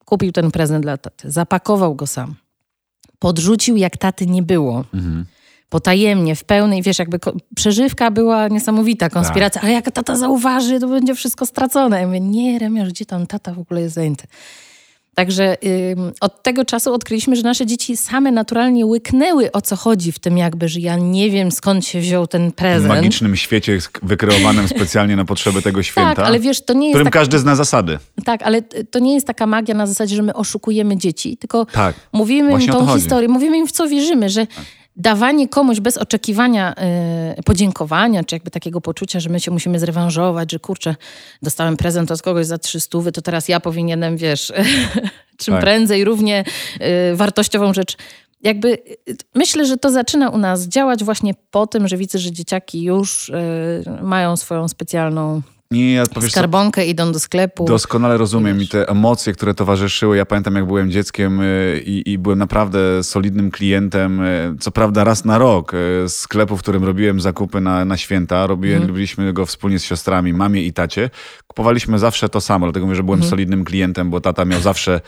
kupił 0.04 0.32
ten 0.32 0.50
prezent 0.50 0.82
dla 0.82 0.96
taty, 0.96 1.30
zapakował 1.30 1.94
go 1.94 2.06
sam, 2.06 2.34
podrzucił 3.18 3.76
jak 3.76 3.96
taty 3.96 4.26
nie 4.26 4.42
było. 4.42 4.84
Potajemnie, 5.70 6.36
w 6.36 6.44
pełnej, 6.44 6.82
wiesz, 6.82 6.98
jakby 6.98 7.18
przeżywka 7.56 8.10
była 8.10 8.48
niesamowita, 8.48 9.08
konspiracja, 9.10 9.60
ale 9.62 9.72
jak 9.72 9.90
tata 9.90 10.16
zauważy, 10.16 10.80
to 10.80 10.88
będzie 10.88 11.14
wszystko 11.14 11.46
stracone. 11.46 12.00
Ja 12.00 12.06
mówię, 12.06 12.20
nie, 12.20 12.58
Remiarz, 12.58 12.88
gdzie 12.88 13.06
tam 13.06 13.26
tata 13.26 13.52
w 13.54 13.58
ogóle 13.58 13.80
jest 13.80 13.94
zajęty? 13.94 14.26
Także 15.14 15.56
ym, 15.98 16.12
od 16.20 16.42
tego 16.42 16.64
czasu 16.64 16.94
odkryliśmy, 16.94 17.36
że 17.36 17.42
nasze 17.42 17.66
dzieci 17.66 17.96
same 17.96 18.30
naturalnie 18.32 18.86
łyknęły 18.86 19.52
o 19.52 19.60
co 19.60 19.76
chodzi 19.76 20.12
w 20.12 20.18
tym 20.18 20.38
jakby, 20.38 20.68
że 20.68 20.80
ja 20.80 20.96
nie 20.96 21.30
wiem 21.30 21.50
skąd 21.52 21.86
się 21.86 22.00
wziął 22.00 22.26
ten 22.26 22.50
W 22.50 22.54
prezent. 22.54 22.88
magicznym 22.88 23.36
świecie 23.36 23.78
wykreowanym 24.02 24.68
specjalnie 24.68 25.16
na 25.16 25.24
potrzeby 25.24 25.62
tego 25.62 25.82
święta. 25.88 26.14
Tak, 26.14 26.26
ale 26.26 26.40
wiesz, 26.40 26.60
to 26.64 26.72
nie 26.72 26.80
w 26.80 26.82
jest 26.82 26.92
którym 26.92 27.04
tak, 27.06 27.12
każdy 27.12 27.38
zna 27.38 27.56
zasady. 27.56 27.98
tak, 28.24 28.42
ale 28.42 28.62
to 28.62 28.98
nie 28.98 29.14
jest 29.14 29.26
taka 29.26 29.46
magia 29.46 29.74
na 29.74 29.86
zasadzie, 29.86 30.16
że 30.16 30.22
my 30.22 30.34
oszukujemy 30.34 30.96
dzieci, 30.96 31.36
tylko 31.36 31.66
Tak. 31.66 31.96
mówimy 32.12 32.52
im 32.64 32.72
tą 32.72 32.96
historię, 32.98 33.28
mówimy 33.28 33.58
im 33.58 33.66
w 33.66 33.72
co 33.72 33.88
wierzymy, 33.88 34.28
że 34.28 34.46
dawanie 34.96 35.48
komuś 35.48 35.80
bez 35.80 35.98
oczekiwania 35.98 36.74
y, 37.38 37.42
podziękowania, 37.42 38.24
czy 38.24 38.34
jakby 38.34 38.50
takiego 38.50 38.80
poczucia, 38.80 39.20
że 39.20 39.30
my 39.30 39.40
się 39.40 39.50
musimy 39.50 39.78
zrewanżować, 39.78 40.52
że 40.52 40.58
kurczę, 40.58 40.94
dostałem 41.42 41.76
prezent 41.76 42.10
od 42.10 42.22
kogoś 42.22 42.46
za 42.46 42.58
300, 42.58 42.98
to 43.14 43.22
teraz 43.22 43.48
ja 43.48 43.60
powinienem, 43.60 44.16
wiesz, 44.16 44.52
czym 45.40 45.54
Tak. 45.54 45.60
prędzej 45.60 46.04
równie 46.04 46.44
y, 47.12 47.16
wartościową 47.16 47.74
rzecz. 47.74 47.96
Jakby 48.42 48.68
y, 49.08 49.16
myślę, 49.34 49.66
że 49.66 49.76
to 49.76 49.90
zaczyna 49.90 50.30
u 50.30 50.38
nas 50.38 50.68
działać 50.68 51.04
właśnie 51.04 51.34
po 51.50 51.66
tym, 51.66 51.88
że 51.88 51.96
widzę, 51.96 52.18
że 52.18 52.32
dzieciaki 52.32 52.82
już 52.82 53.28
y, 53.28 53.32
mają 54.02 54.36
swoją 54.36 54.68
specjalną 54.68 55.42
Nie, 55.72 55.92
ja 55.92 56.06
powiesz 56.06 56.32
skarbonkę, 56.32 56.86
idą 56.86 57.12
do 57.12 57.20
sklepu. 57.20 57.64
Doskonale 57.64 58.16
rozumiem 58.16 58.62
i 58.62 58.68
te 58.68 58.88
emocje, 58.88 59.32
które 59.32 59.54
towarzyszyły. 59.54 60.16
Ja 60.16 60.26
pamiętam, 60.26 60.54
jak 60.54 60.66
byłem 60.66 60.90
dzieckiem 60.90 61.40
y, 61.40 61.82
i, 61.86 62.12
i 62.12 62.18
byłem 62.18 62.38
naprawdę 62.38 63.02
solidnym 63.02 63.50
klientem. 63.50 64.20
y, 64.20 64.56
Co 64.60 64.70
prawda 64.70 65.04
raz 65.04 65.24
na 65.24 65.38
rok 65.38 65.72
y, 65.74 66.08
sklepu, 66.08 66.56
w 66.56 66.62
którym 66.62 66.84
robiłem 66.84 67.20
zakupy 67.20 67.60
na, 67.60 67.84
na 67.84 67.96
święta. 67.96 68.46
Robiłem, 68.46 68.86
Robiliśmy 68.86 69.32
go 69.32 69.46
wspólnie 69.46 69.78
z 69.78 69.84
siostrami, 69.84 70.32
mamie 70.32 70.62
i 70.62 70.72
tacie. 70.72 71.10
Kupowaliśmy 71.46 71.98
zawsze 71.98 72.28
to 72.28 72.40
samo, 72.40 72.66
dlatego 72.66 72.86
mówię, 72.86 72.96
że 72.96 73.02
byłem 73.02 73.22
solidnym 73.22 73.64
klientem, 73.64 74.10
bo 74.10 74.20
tata 74.20 74.44
miał 74.44 74.60
zawsze 74.60 75.00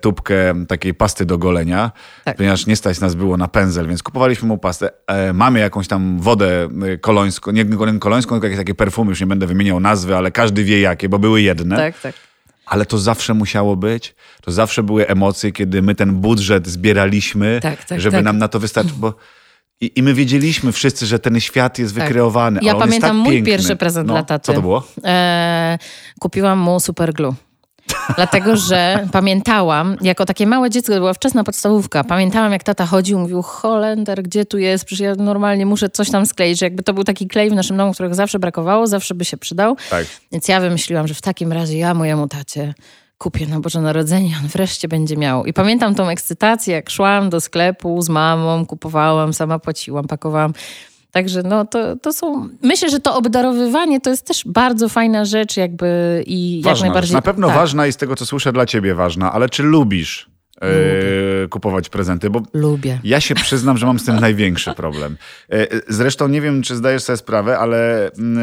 tubkę 0.00 0.64
takiej 0.68 0.94
pasty 0.94 1.24
do 1.26 1.38
golenia, 1.38 1.92
Tak. 2.24 2.36
ponieważ 2.36 2.66
nie 2.66 2.76
stać 2.76 3.00
nas 3.00 3.14
było 3.14 3.36
na 3.36 3.48
pędzel, 3.48 3.88
więc 3.88 4.02
kupowaliśmy 4.02 4.48
mu 4.48 4.58
pastę. 4.58 4.90
E, 5.06 5.32
mamy 5.32 5.60
jakąś 5.60 5.88
tam 5.88 6.20
wodę 6.20 6.68
e, 6.92 6.98
kolońską, 6.98 7.50
nie 7.50 7.64
kolońską, 8.00 8.34
tylko 8.34 8.46
jakieś 8.46 8.58
takie 8.58 8.74
perfumy, 8.74 9.10
już 9.10 9.20
nie 9.20 9.26
będę 9.26 9.46
wymieniał 9.46 9.80
nazwy, 9.80 10.16
ale 10.16 10.30
każdy 10.30 10.64
wie 10.64 10.80
jakie, 10.80 11.08
bo 11.08 11.18
były 11.18 11.42
jedne. 11.42 11.76
Tak, 11.76 12.00
tak. 12.00 12.14
Ale 12.66 12.86
to 12.86 12.98
zawsze 12.98 13.34
musiało 13.34 13.76
być. 13.76 14.14
To 14.42 14.52
zawsze 14.52 14.82
były 14.82 15.08
emocje, 15.08 15.52
kiedy 15.52 15.82
my 15.82 15.94
ten 15.94 16.12
budżet 16.14 16.66
zbieraliśmy, 16.68 17.58
Tak, 17.62 17.84
tak, 17.84 18.00
żeby 18.00 18.16
tak. 18.16 18.24
nam 18.24 18.38
na 18.38 18.48
to 18.48 18.60
wystarczyło. 18.60 18.98
Bo 18.98 19.14
i, 19.80 19.92
I 19.96 20.02
my 20.02 20.14
wiedzieliśmy 20.14 20.72
wszyscy, 20.72 21.06
że 21.06 21.18
ten 21.18 21.40
świat 21.40 21.78
jest 21.78 21.94
Tak. 21.94 22.04
wykreowany. 22.04 22.60
Ja 22.62 22.72
jest 22.72 22.84
pamiętam 22.84 23.10
tak 23.16 23.24
mój 23.24 23.34
piękny. 23.34 23.52
pierwszy 23.52 23.76
prezent 23.76 24.08
no, 24.08 24.14
dla 24.14 24.22
taty. 24.22 24.46
Co 24.46 24.52
to 24.52 24.60
było? 24.60 24.82
E, 25.04 25.78
kupiłam 26.20 26.58
mu 26.58 26.80
super 26.80 27.12
glue. 27.12 27.34
Dlatego, 28.16 28.56
że 28.56 29.08
pamiętałam, 29.12 29.96
jako 30.00 30.26
takie 30.26 30.46
małe 30.46 30.70
dziecko, 30.70 30.92
to 30.92 30.98
była 30.98 31.14
wczesna 31.14 31.44
podstawówka, 31.44 32.04
pamiętałam 32.04 32.52
jak 32.52 32.62
tata 32.62 32.86
chodził, 32.86 33.18
mówił 33.18 33.42
Holender, 33.42 34.22
gdzie 34.22 34.44
tu 34.44 34.58
jest? 34.58 34.84
Przecież 34.84 35.00
ja 35.00 35.14
normalnie 35.14 35.66
muszę 35.66 35.88
coś 35.88 36.10
tam 36.10 36.26
skleić, 36.26 36.58
że 36.58 36.66
jakby 36.66 36.82
to 36.82 36.94
był 36.94 37.04
taki 37.04 37.28
klej 37.28 37.50
w 37.50 37.54
naszym 37.54 37.76
domu, 37.76 37.92
którego 37.92 38.14
zawsze 38.14 38.38
brakowało, 38.38 38.86
zawsze 38.86 39.14
by 39.14 39.24
się 39.24 39.36
przydał. 39.36 39.76
Tak. 39.90 40.06
Więc 40.32 40.48
ja 40.48 40.60
wymyśliłam, 40.60 41.08
że 41.08 41.14
w 41.14 41.22
takim 41.22 41.52
razie 41.52 41.78
ja 41.78 41.94
mojemu 41.94 42.28
tacie 42.28 42.74
kupię 43.18 43.46
na 43.46 43.60
Boże 43.60 43.80
Narodzenie, 43.80 44.36
on 44.42 44.48
wreszcie 44.48 44.88
będzie 44.88 45.16
miał. 45.16 45.44
I 45.44 45.52
pamiętam 45.52 45.94
tą 45.94 46.08
ekscytację, 46.08 46.74
jak 46.74 46.90
szłam 46.90 47.30
do 47.30 47.40
sklepu 47.40 48.02
z 48.02 48.08
mamą, 48.08 48.66
kupowałam, 48.66 49.34
sama 49.34 49.58
płaciłam, 49.58 50.06
pakowałam. 50.06 50.52
Także 51.14 51.42
no 51.42 51.64
to, 51.64 51.96
to 51.96 52.12
są... 52.12 52.48
Myślę, 52.62 52.90
że 52.90 53.00
to 53.00 53.14
obdarowywanie 53.16 54.00
to 54.00 54.10
jest 54.10 54.26
też 54.26 54.42
bardzo 54.46 54.88
fajna 54.88 55.24
rzecz 55.24 55.56
jakby 55.56 56.22
i 56.26 56.56
jak 56.56 56.64
Ważna. 56.64 56.86
najbardziej... 56.86 57.14
Na 57.14 57.22
pewno 57.22 57.46
tak, 57.46 57.56
ważna 57.56 57.86
i 57.86 57.92
z 57.92 57.96
tego, 57.96 58.16
co 58.16 58.26
słyszę, 58.26 58.52
dla 58.52 58.66
ciebie 58.66 58.94
ważna. 58.94 59.32
Ale 59.32 59.48
czy 59.48 59.62
lubisz 59.62 60.30
e, 60.62 61.48
kupować 61.48 61.88
prezenty? 61.88 62.30
Bo 62.30 62.42
Lubię. 62.54 63.00
Ja 63.04 63.20
się 63.20 63.34
przyznam, 63.34 63.78
że 63.78 63.86
mam 63.86 63.98
z 63.98 64.04
tym 64.04 64.20
największy 64.20 64.72
problem. 64.74 65.16
E, 65.52 65.66
Zresztą 65.88 66.28
nie 66.28 66.40
wiem, 66.40 66.62
czy 66.62 66.76
zdajesz 66.76 67.02
sobie 67.02 67.16
sprawę, 67.16 67.58
ale 67.58 68.10
mm, 68.12 68.38
e, 68.38 68.42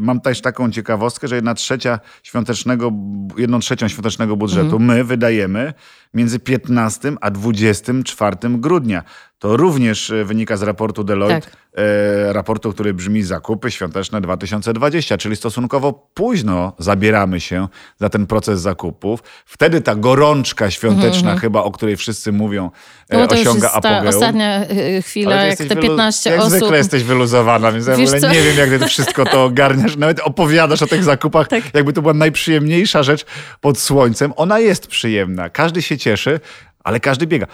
mam 0.00 0.20
też 0.20 0.40
taką 0.40 0.70
ciekawostkę, 0.70 1.28
że 1.28 1.34
jedna 1.34 1.54
trzecia 1.54 2.00
świątecznego, 2.22 2.92
jedną 3.38 3.58
trzecią 3.58 3.88
świątecznego 3.88 4.36
budżetu 4.36 4.76
Mhm. 4.76 4.84
my 4.84 5.04
wydajemy 5.04 5.74
między 6.14 6.38
15 6.38 7.12
a 7.20 7.30
24 7.30 8.36
grudnia. 8.42 9.02
To 9.38 9.56
również 9.56 10.10
e, 10.10 10.24
wynika 10.24 10.56
z 10.56 10.62
raportu 10.62 11.04
Deloitte, 11.04 11.40
Tak. 11.40 11.56
e, 11.76 12.32
raportu, 12.32 12.72
który 12.72 12.94
brzmi 12.94 13.22
Zakupy 13.22 13.70
Świąteczne 13.70 14.20
2020, 14.20 15.18
czyli 15.18 15.36
stosunkowo 15.36 15.92
późno 16.14 16.72
zabieramy 16.78 17.40
się 17.40 17.68
za 17.96 18.08
ten 18.08 18.26
proces 18.26 18.60
zakupów. 18.60 19.22
Wtedy 19.46 19.80
ta 19.80 19.94
gorączka 19.94 20.70
świąteczna 20.70 21.36
chyba, 21.36 21.62
o 21.62 21.70
której 21.70 21.96
wszyscy 21.96 22.32
mówią, 22.32 22.70
No 23.10 23.26
to 23.26 23.36
już 23.36 23.46
osiąga 23.46 23.68
ta 23.68 23.74
apogeum. 23.74 24.06
ostatnia 24.06 24.64
y, 24.70 25.02
chwila, 25.02 25.36
Ale 25.36 25.56
ty 25.56 25.62
jak 25.64 25.68
te 25.68 25.74
wylu- 25.80 25.82
15 25.82 26.30
jak 26.30 26.40
osób... 26.40 26.50
zwykle 26.52 26.78
jesteś 26.78 27.02
wyluzowana, 27.04 27.72
więc 27.72 27.86
ja 27.86 27.94
w 27.94 27.98
Wiesz 27.98 28.08
ogóle 28.08 28.20
co? 28.20 28.30
nie 28.32 28.42
wiem, 28.42 28.56
jak 28.70 28.80
ty 28.80 28.86
wszystko 28.88 29.24
to 29.24 29.44
ogarniasz. 29.44 29.96
Nawet 29.96 30.20
opowiadasz 30.20 30.82
o 30.82 30.86
tych 30.86 31.04
zakupach, 31.04 31.48
Tak. 31.48 31.74
jakby 31.74 31.92
to 31.92 32.02
była 32.02 32.14
najprzyjemniejsza 32.14 33.02
rzecz 33.02 33.26
pod 33.60 33.78
słońcem. 33.78 34.32
Ona 34.36 34.58
jest 34.58 34.86
przyjemna, 34.86 35.50
każdy 35.50 35.82
się 35.82 35.98
cieszy, 35.98 36.40
ale 36.84 37.00
każdy 37.00 37.26
biega. 37.26 37.46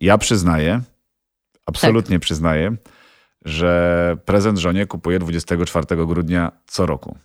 Ja 0.00 0.18
przyznaję, 0.18 0.80
absolutnie 1.66 2.18
przyznaję, 2.18 2.76
że 3.44 4.16
prezent 4.24 4.58
żonie 4.58 4.86
kupuję 4.86 5.18
24 5.18 6.06
grudnia 6.06 6.52
co 6.66 6.86
roku. 6.86 7.18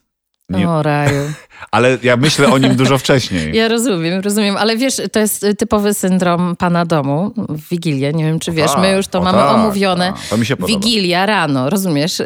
Nie, 0.58 0.70
o 0.70 0.84
raju. 0.84 1.22
Ale 1.72 1.98
ja 2.04 2.18
myślę 2.18 2.48
o 2.52 2.58
nim 2.58 2.76
dużo 2.76 2.98
wcześniej. 2.98 3.56
Ja 3.56 3.68
rozumiem, 3.68 4.20
rozumiem, 4.22 4.58
ale 4.58 4.78
wiesz, 4.78 5.02
to 5.12 5.20
jest 5.20 5.46
typowy 5.58 5.94
syndrom 5.94 6.56
pana 6.56 6.86
domu 6.86 7.34
w 7.38 7.70
Wigilię. 7.70 8.14
Nie 8.14 8.24
wiem, 8.26 8.40
czy 8.40 8.52
wiesz, 8.52 8.72
my 8.82 8.92
już 8.92 9.08
to 9.08 9.20
o 9.20 9.24
mamy 9.24 9.38
tak, 9.38 9.56
omówione. 9.56 10.14
tak. 10.14 10.28
To 10.30 10.38
mi 10.38 10.46
się 10.46 10.56
podoba. 10.56 10.80
Wigilia 10.80 11.26
rano, 11.26 11.70
rozumiesz? 11.70 12.20
Y, 12.20 12.26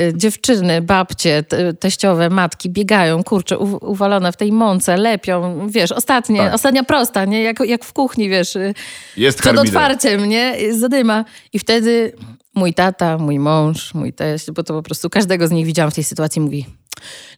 y, 0.00 0.12
dziewczyny, 0.16 0.82
babcie, 0.82 1.42
te, 1.42 1.74
teściowe, 1.74 2.30
matki 2.30 2.70
biegają, 2.70 3.22
kurczę, 3.24 3.58
u, 3.58 3.90
uwalone 3.90 4.32
w 4.32 4.36
tej 4.36 4.52
mące, 4.52 4.96
lepią, 4.96 5.66
wiesz, 5.68 5.92
ostatnie, 5.92 6.38
Tak. 6.38 6.54
ostatnia 6.54 6.84
prosta, 6.84 7.24
nie? 7.24 7.42
Jak, 7.42 7.60
jak 7.60 7.84
w 7.84 7.92
kuchni, 7.92 8.28
wiesz. 8.28 8.56
y, 8.56 8.74
Jest 9.16 9.38
przed 9.38 9.54
harmider. 9.56 9.76
otwarciem, 9.82 10.28
nie? 10.28 10.54
Zadyma. 10.78 11.24
I 11.52 11.58
wtedy 11.58 12.12
mój 12.54 12.74
tata, 12.74 13.18
mój 13.18 13.38
mąż, 13.38 13.94
mój 13.94 14.12
teść, 14.12 14.50
bo 14.50 14.62
to 14.62 14.74
po 14.74 14.82
prostu 14.82 15.10
każdego 15.10 15.48
z 15.48 15.50
nich 15.50 15.66
widziałam 15.66 15.90
w 15.90 15.94
tej 15.94 16.04
sytuacji, 16.04 16.40
mówi 16.42 16.66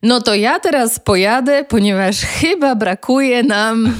no 0.02 0.20
to 0.20 0.34
ja 0.34 0.60
teraz 0.60 0.98
pojadę, 0.98 1.64
ponieważ 1.64 2.20
chyba 2.20 2.75
brakuje 2.75 3.42
nam... 3.42 3.94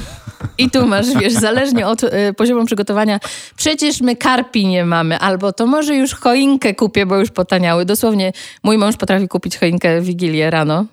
I 0.57 0.71
tu 0.71 0.87
masz, 0.87 1.13
wiesz, 1.19 1.33
zależnie 1.33 1.87
od 1.87 2.03
y, 2.03 2.09
poziomu 2.37 2.65
przygotowania, 2.65 3.19
przecież 3.55 4.01
my 4.01 4.15
karpi 4.15 4.67
nie 4.67 4.85
mamy, 4.85 5.19
albo 5.19 5.53
to 5.53 5.67
może 5.67 5.95
już 5.95 6.13
choinkę 6.15 6.73
kupię, 6.73 7.05
bo 7.05 7.17
już 7.17 7.31
potaniały. 7.31 7.85
Dosłownie 7.85 8.33
mój 8.63 8.77
mąż 8.77 8.97
potrafi 8.97 9.27
kupić 9.27 9.57
choinkę 9.57 10.01
w 10.01 10.05
Wigilię 10.05 10.49
rano, 10.49 10.85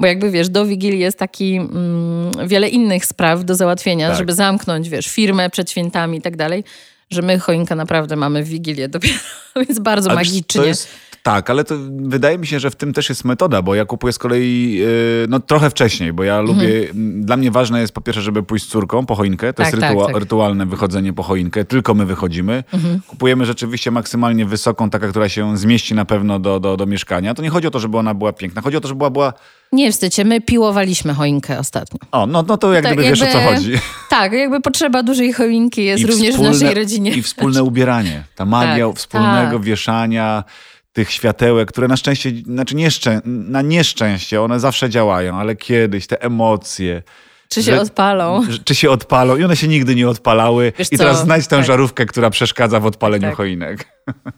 bo 0.00 0.06
jakby, 0.06 0.30
wiesz, 0.30 0.48
do 0.48 0.66
Wigilii 0.66 0.98
jest 0.98 1.18
taki 1.18 1.56
mm, 1.56 2.48
wiele 2.48 2.68
innych 2.68 3.06
spraw 3.06 3.44
do 3.44 3.54
załatwienia, 3.54 4.08
Tak. 4.08 4.18
żeby 4.18 4.32
zamknąć, 4.32 4.88
wiesz, 4.88 5.06
firmę 5.06 5.50
przed 5.50 5.70
świętami 5.70 6.18
i 6.18 6.22
tak 6.22 6.36
dalej, 6.36 6.64
że 7.10 7.22
my 7.22 7.38
choinkę 7.38 7.74
naprawdę 7.74 8.16
mamy 8.16 8.44
w 8.44 8.48
Wigilię 8.48 8.88
dopiero, 8.88 9.18
więc 9.66 9.78
bardzo 9.78 10.10
Ale 10.10 10.18
magicznie. 10.18 10.60
To 10.60 10.66
jest, 10.66 10.88
tak, 11.22 11.50
ale 11.50 11.64
to 11.64 11.74
wydaje 11.90 12.38
mi 12.38 12.46
się, 12.46 12.60
że 12.60 12.70
w 12.70 12.76
tym 12.76 12.92
też 12.92 13.08
jest 13.08 13.24
metoda, 13.24 13.62
bo 13.62 13.74
ja 13.74 13.84
kupuję 13.84 14.12
z 14.12 14.18
kolei 14.18 14.72
yy, 14.72 14.86
no, 15.28 15.40
trochę 15.40 15.70
wcześniej, 15.70 16.12
bo 16.12 16.24
ja 16.24 16.40
lubię, 16.40 16.90
m, 16.90 17.24
dla 17.24 17.36
mnie 17.36 17.50
ważne 17.50 17.80
jest 17.80 17.92
po 17.92 18.00
pierwsze, 18.00 18.22
żeby 18.22 18.42
pójść 18.42 18.64
z 18.64 18.68
córką 18.68 19.06
po 19.06 19.14
choinkę, 19.14 19.52
to 19.52 19.62
Tak, 19.62 19.66
jest 19.72 19.80
tak, 19.80 19.92
rytua- 19.96 20.06
tak. 20.06 20.16
rytualne 20.16 20.66
wychodzenie 20.66 21.12
po 21.12 21.22
choinkę, 21.22 21.64
tylko 21.64 21.94
my 21.94 22.06
wychodzimy. 22.06 22.64
Kupujemy 23.06 23.46
rzeczywiście 23.46 23.90
maksymalnie 23.90 24.46
wysoką, 24.46 24.90
taka, 24.90 25.08
która 25.08 25.28
się 25.28 25.56
zmieści 25.56 25.94
na 25.94 26.04
pewno 26.04 26.38
do, 26.38 26.60
do, 26.60 26.76
do 26.76 26.86
mieszkania. 26.86 27.34
To 27.34 27.42
nie 27.42 27.50
chodzi 27.50 27.66
o 27.66 27.70
to, 27.70 27.78
żeby 27.78 27.98
ona 27.98 28.14
była 28.14 28.32
piękna, 28.32 28.62
chodzi 28.62 28.76
o 28.76 28.80
to, 28.80 28.88
żeby 28.88 28.98
była, 28.98 29.10
była 29.10 29.32
Nie 29.72 29.92
wstydźcie, 29.92 30.24
my 30.24 30.40
piłowaliśmy 30.40 31.14
choinkę 31.14 31.58
ostatnio. 31.58 31.98
o, 32.12 32.26
no, 32.26 32.44
no 32.48 32.56
to 32.56 32.72
jak 32.72 32.84
Tak, 32.84 32.92
gdyby 32.92 33.08
wiesz 33.08 33.22
o 33.22 33.26
co 33.26 33.38
jakby- 33.38 33.54
chodzi. 33.56 33.72
Tak, 34.10 34.32
dużej 34.32 34.48
choinki 34.50 35.02
dużej 35.06 35.32
choinki 35.32 35.84
jest 35.84 36.02
I 36.02 36.06
również 36.06 36.34
wspólne- 36.34 36.58
w 36.58 36.62
naszej 36.62 36.74
rodzinie. 36.74 37.10
I 37.10 37.22
wspólne 37.22 37.62
ubieranie. 37.62 38.24
Ta 38.36 38.44
magia 38.44 38.86
Tak, 38.88 38.96
wspólnego 38.96 39.52
tak. 39.52 39.62
wieszania 39.62 40.44
tych 40.92 41.10
światełek, 41.12 41.68
które 41.68 41.88
na 41.88 41.96
szczęście, 41.96 42.30
znaczy 42.44 42.76
nieszczę, 42.76 43.20
na 43.24 43.62
nieszczęście 43.62 44.42
one 44.42 44.60
zawsze 44.60 44.90
działają, 44.90 45.36
ale 45.36 45.56
kiedyś 45.56 46.06
te 46.06 46.22
emocje. 46.22 47.02
Czy 47.48 47.62
się 47.62 47.74
że- 47.74 47.80
odpalą? 47.80 48.42
że- 48.50 48.58
Czy 48.58 48.74
się 48.74 48.90
odpalą 48.90 49.36
i 49.36 49.44
one 49.44 49.56
się 49.56 49.68
nigdy 49.68 49.94
nie 49.94 50.08
odpalały. 50.08 50.72
Wiesz 50.78 50.92
I 50.92 50.96
co, 50.96 51.04
teraz 51.04 51.22
znajdź 51.22 51.46
tę 51.46 51.56
tak. 51.56 51.66
żarówkę, 51.66 52.06
która 52.06 52.30
przeszkadza 52.30 52.80
w 52.80 52.86
odpaleniu 52.86 53.22
tak. 53.28 53.36
choinek. 53.36 53.88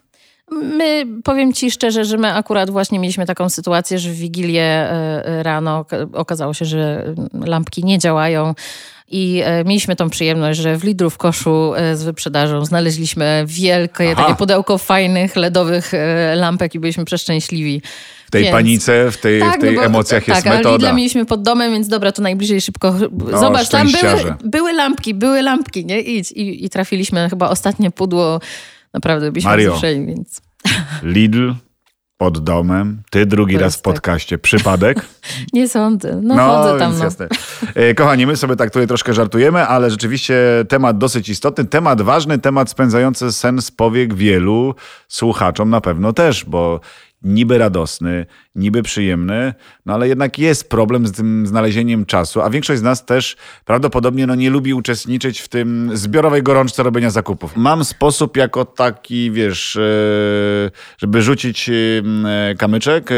My, 0.51 1.07
powiem 1.25 1.53
ci 1.53 1.71
szczerze, 1.71 2.05
że 2.05 2.17
my 2.17 2.35
akurat 2.35 2.71
właśnie 2.71 2.99
mieliśmy 2.99 3.27
taką 3.27 3.49
sytuację, 3.49 3.99
że 3.99 4.11
w 4.11 4.15
Wigilię 4.15 4.63
e, 4.63 5.27
e, 5.27 5.43
rano 5.43 5.79
ok- 5.81 6.09
okazało 6.13 6.55
się, 6.55 6.65
że 6.65 7.15
lampki 7.47 7.85
nie 7.85 7.99
działają. 7.99 8.55
I 9.13 9.43
e, 9.45 9.65
mieliśmy 9.65 9.97
tą 9.97 10.11
przyjemność, 10.11 10.61
że 10.61 10.77
w 10.77 10.85
Lidlu 10.85 11.11
w 11.11 11.19
koszu 11.19 11.73
z 11.95 12.03
wyprzedażą 12.03 12.65
znaleźliśmy 12.65 13.45
wielkie 13.47 14.13
Aha. 14.13 14.23
takie 14.23 14.35
pudełko 14.35 14.79
fajnych 14.79 15.37
LEDowych 15.37 15.93
lampek 16.37 16.75
i 16.75 16.81
byliśmy 16.81 17.05
przeszczęśliwi. 17.05 17.83
W 18.27 18.31
tej 18.31 18.43
Więc- 18.43 18.53
panice, 18.53 19.11
w 19.11 19.17
tej, 19.17 19.43
w 19.43 19.61
tej 19.61 19.75
no 19.77 19.83
emocjach 19.83 20.29
jest 20.29 20.41
tak, 20.41 20.47
ale 20.47 20.57
metoda. 20.57 20.77
Lidla 20.77 20.93
mieliśmy 20.93 21.27
pod 21.27 21.43
domem, 21.43 21.73
więc 21.73 21.89
dobra, 21.89 22.13
to 22.13 22.23
najbliżej 22.23 22.61
szybko. 22.61 22.95
Zobacz, 23.41 23.69
tam 23.69 23.89
były, 23.93 24.35
były 24.45 24.73
lampki, 24.73 25.15
były 25.15 25.43
lampki, 25.43 25.87
nie? 25.87 26.01
Idź. 26.01 26.33
I, 26.33 26.65
I 26.65 26.71
trafiliśmy 26.71 27.23
na 27.23 27.29
chyba 27.29 27.49
ostatnie 27.49 27.91
pudło. 27.91 28.41
Naprawdę 28.95 29.33
byliśmy 29.33 29.51
Mario. 29.51 29.71
wzruszeni, 29.71 30.07
więc... 30.07 30.41
Lidl 31.03 31.53
pod 32.21 32.39
domem, 32.39 33.03
ty 33.11 33.27
drugi 33.27 33.59
raz 33.59 33.77
w 33.77 33.83
tak. 33.83 33.95
podcaście. 33.95 34.39
Przypadek? 34.39 35.07
Nie 35.53 35.69
sądzę. 35.69 36.21
No, 36.23 36.35
chodzę 36.37 36.79
tam. 36.79 36.99
No. 36.99 37.05
jasne. 37.05 37.29
E, 37.75 37.95
Kochani, 37.95 38.27
my 38.27 38.37
sobie 38.37 38.57
tak 38.57 38.71
tutaj 38.71 38.87
troszkę 38.87 39.15
żartujemy, 39.15 39.67
ale 39.67 39.91
rzeczywiście 39.91 40.39
temat 40.69 40.99
dosyć 40.99 41.29
istotny, 41.29 41.65
temat 41.65 42.03
ważny, 42.03 42.39
temat 42.39 42.71
spędzający 42.71 43.33
sen 43.33 43.63
z 43.63 43.71
powiek 43.71 44.15
wielu 44.15 44.75
słuchaczom 45.09 45.71
na 45.71 45.81
pewno 45.81 46.13
też, 46.13 46.45
bo 46.45 46.81
niby 47.23 47.59
radosny, 47.59 48.27
niby 48.55 48.83
przyjemny, 48.83 49.55
no 49.87 49.95
ale 49.95 50.09
jednak 50.09 50.39
jest 50.39 50.71
problem 50.71 51.07
z 51.07 51.13
tym 51.13 51.47
znalezieniem 51.47 52.07
czasu, 52.07 52.41
a 52.41 52.51
większość 52.51 52.81
z 52.81 52.83
nas 52.83 53.05
też 53.05 53.37
prawdopodobnie 53.65 54.27
no, 54.27 54.35
nie 54.35 54.51
lubi 54.51 54.75
uczestniczyć 54.75 55.41
w 55.41 55.49
tym 55.49 55.91
zbiorowej 55.95 56.43
gorączce 56.43 56.83
robienia 56.83 57.11
zakupów. 57.11 57.57
Mam 57.57 57.85
sposób 57.85 58.37
jako 58.37 58.65
taki, 58.65 59.31
wiesz, 59.31 59.77
e, 59.77 59.81
żeby 60.99 61.23
rzucić 61.23 61.71
e, 61.71 62.55
kamyczek 62.55 63.11
e, 63.13 63.15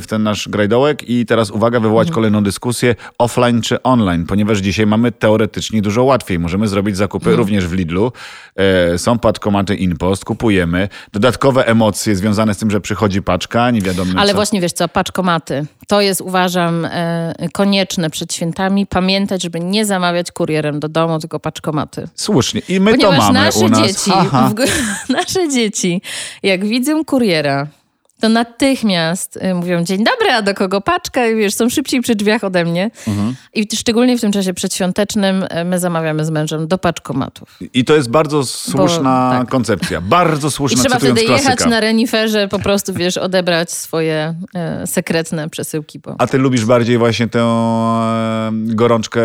w 0.00 0.04
ten 0.08 0.22
nasz 0.22 0.48
grajdołek 0.48 1.08
i 1.08 1.26
teraz 1.26 1.50
uwaga, 1.50 1.80
wywołać 1.80 2.10
kolejną 2.10 2.42
dyskusję 2.42 2.94
offline 3.18 3.62
czy 3.62 3.82
online, 3.82 4.26
ponieważ 4.26 4.58
dzisiaj 4.58 4.86
mamy 4.86 5.12
teoretycznie 5.12 5.82
dużo 5.82 6.04
łatwiej. 6.04 6.38
Możemy 6.38 6.68
zrobić 6.68 6.96
zakupy 6.96 7.36
również 7.36 7.66
w 7.66 7.72
Lidlu. 7.72 8.12
Są 8.96 9.18
paczkomaty 9.18 9.74
InPost, 9.74 10.24
kupujemy. 10.24 10.88
Dodatkowe 11.12 11.66
emocje 11.66 12.16
związane 12.16 12.54
z 12.54 12.58
tym, 12.58 12.70
że 12.70 12.80
przychodzi 12.80 13.22
paczka, 13.22 13.41
nie 13.72 13.80
wiadomo 13.80 14.12
Ale 14.16 14.30
co. 14.30 14.34
właśnie 14.34 14.60
wiesz 14.60 14.72
co, 14.72 14.88
paczkomaty. 14.88 15.66
To 15.88 16.00
jest 16.00 16.20
uważam 16.20 16.84
e, 16.84 17.34
konieczne 17.52 18.10
przed 18.10 18.34
świętami. 18.34 18.86
Pamiętać, 18.86 19.42
żeby 19.42 19.60
nie 19.60 19.84
zamawiać 19.86 20.32
kurierem 20.32 20.80
do 20.80 20.88
domu, 20.88 21.18
tylko 21.18 21.40
paczkomaty. 21.40 22.08
Słusznie. 22.14 22.62
I 22.68 22.80
my 22.80 22.90
Ponieważ 22.90 23.16
to 23.18 23.22
mamy 23.22 23.38
nasze 23.38 23.58
u 23.58 23.68
nas. 23.68 23.80
dzieci, 23.80 24.10
w, 24.30 24.54
nasze 25.18 25.48
dzieci, 25.48 26.02
jak 26.42 26.64
widzą 26.66 27.04
kuriera, 27.04 27.66
to 28.22 28.28
natychmiast 28.28 29.36
y, 29.36 29.54
mówią 29.54 29.84
dzień 29.84 30.04
dobry, 30.04 30.30
a 30.30 30.42
do 30.42 30.54
kogo 30.54 30.80
paczka? 30.80 31.26
I 31.26 31.36
wiesz, 31.36 31.54
są 31.54 31.68
szybciej 31.68 32.00
przy 32.00 32.14
drzwiach 32.14 32.44
ode 32.44 32.64
mnie. 32.64 32.90
Mhm. 33.08 33.34
I 33.54 33.68
szczególnie 33.76 34.18
w 34.18 34.20
tym 34.20 34.32
czasie 34.32 34.54
przedświątecznym 34.54 35.42
y, 35.42 35.64
my 35.64 35.78
zamawiamy 35.78 36.24
z 36.24 36.30
mężem 36.30 36.68
do 36.68 36.78
paczkomatów. 36.78 37.58
I 37.74 37.84
to 37.84 37.94
jest 37.94 38.10
bardzo 38.10 38.44
słuszna 38.44 39.30
tak. 39.38 39.48
koncepcja. 39.48 40.00
Bardzo 40.00 40.48
I 40.48 40.50
słuszna, 40.50 40.80
trzeba 40.80 40.94
cytując 40.94 41.18
wtedy 41.18 41.28
klasyka. 41.28 41.50
jechać 41.52 41.70
na 41.70 41.80
reniferze, 41.80 42.48
po 42.48 42.58
prostu, 42.58 42.94
wiesz, 42.94 43.16
odebrać 43.16 43.70
swoje 43.72 44.34
e, 44.54 44.86
sekretne 44.86 45.48
przesyłki. 45.50 45.98
Bo... 45.98 46.14
A 46.18 46.26
ty 46.26 46.38
lubisz 46.38 46.64
bardziej 46.64 46.98
właśnie 46.98 47.28
tę 47.28 47.40
e, 47.40 48.50
gorączkę 48.52 49.22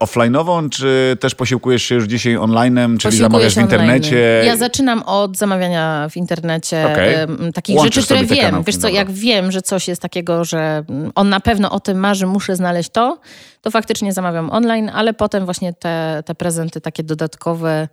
offline'ową, 0.00 0.68
czy 0.68 1.16
też 1.20 1.34
posiłkujesz 1.34 1.82
się 1.82 1.94
już 1.94 2.04
dzisiaj 2.04 2.36
online'em, 2.36 2.86
czyli 2.86 2.98
Posiłkuję 2.98 3.18
zamawiasz 3.18 3.52
w 3.52 3.54
się 3.54 3.60
online. 3.60 3.80
internecie? 3.80 4.42
Ja 4.46 4.56
zaczynam 4.56 5.02
od 5.02 5.36
zamawiania 5.36 6.08
w 6.10 6.16
internecie 6.16 6.86
Okej. 6.92 7.14
em, 7.14 7.52
takich 7.52 7.76
Łączysz 7.76 7.94
rzeczy, 7.94 8.06
które 8.06 8.20
te 8.20 8.37
wiem. 8.42 8.62
Wiesz 8.62 8.76
co, 8.76 8.88
jak 8.88 9.10
wiem, 9.10 9.52
że 9.52 9.62
coś 9.62 9.88
jest 9.88 10.02
takiego, 10.02 10.44
że 10.44 10.84
on 11.14 11.28
na 11.28 11.40
pewno 11.40 11.70
o 11.70 11.80
tym 11.80 11.98
marzy, 11.98 12.26
muszę 12.26 12.56
znaleźć 12.56 12.90
to, 12.90 13.20
to 13.62 13.70
faktycznie 13.70 14.12
zamawiam 14.12 14.50
online, 14.50 14.90
ale 14.94 15.14
potem 15.14 15.44
właśnie 15.44 15.72
te, 15.72 16.22
te 16.26 16.34
prezenty 16.34 16.80
takie 16.80 17.02
dodatkowe, 17.02 17.88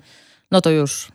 no 0.51 0.61
to 0.61 0.69
już 0.69 1.11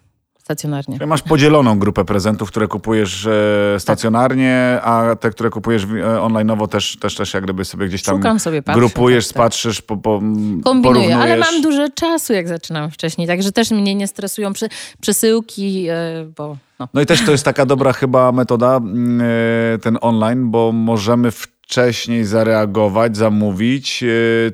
stacjonarnie. 0.50 1.06
Masz 1.06 1.22
podzieloną 1.22 1.78
grupę 1.78 2.04
prezentów, 2.04 2.48
które 2.48 2.68
kupujesz 2.68 3.26
e, 3.26 3.80
stacjonarnie, 3.80 4.78
a 4.82 5.16
te, 5.16 5.30
które 5.30 5.50
kupujesz 5.50 5.84
e, 5.84 5.86
online'owo 5.86 6.68
też, 6.68 6.96
też, 6.96 7.14
też 7.14 7.34
jak 7.34 7.44
gdyby 7.44 7.64
sobie 7.64 7.88
gdzieś 7.88 8.02
tam 8.02 8.16
Szukam 8.16 8.40
sobie, 8.40 8.62
patrzę, 8.62 8.80
grupujesz, 8.80 9.26
tak, 9.26 9.34
tak. 9.34 9.42
patrzysz, 9.42 9.82
po, 9.82 9.96
po, 9.96 10.20
Kombinuję, 10.64 11.16
ale 11.16 11.36
mam 11.36 11.62
dużo 11.62 11.88
czasu, 11.94 12.32
jak 12.32 12.48
zaczynam 12.48 12.90
wcześniej, 12.90 13.26
także 13.26 13.52
też 13.52 13.70
mnie 13.70 13.94
nie 13.94 14.06
stresują 14.06 14.52
przy, 14.52 14.68
przesyłki, 15.00 15.86
e, 15.88 15.94
bo 16.36 16.56
no. 16.78 16.88
No 16.94 17.00
i 17.00 17.06
też 17.06 17.24
to 17.24 17.32
jest 17.32 17.44
taka 17.44 17.66
dobra 17.66 17.92
chyba 17.92 18.32
metoda, 18.32 18.76
mm, 18.76 19.80
ten 19.80 19.98
online, 20.00 20.50
bo 20.50 20.72
możemy 20.72 21.30
wcześniej 21.30 22.24
zareagować, 22.24 23.16
zamówić 23.16 24.04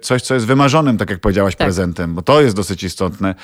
coś, 0.03 0.23
co 0.23 0.35
jest 0.35 0.47
wymarzonym, 0.47 0.99
tak 0.99 1.11
jak 1.11 1.21
powiedziałaś, 1.21 1.57
Tak. 1.57 1.67
prezentem, 1.67 2.15
bo 2.15 2.23
to 2.23 2.41
jest 2.41 2.57
dosyć 2.57 2.83
istotne. 2.83 3.35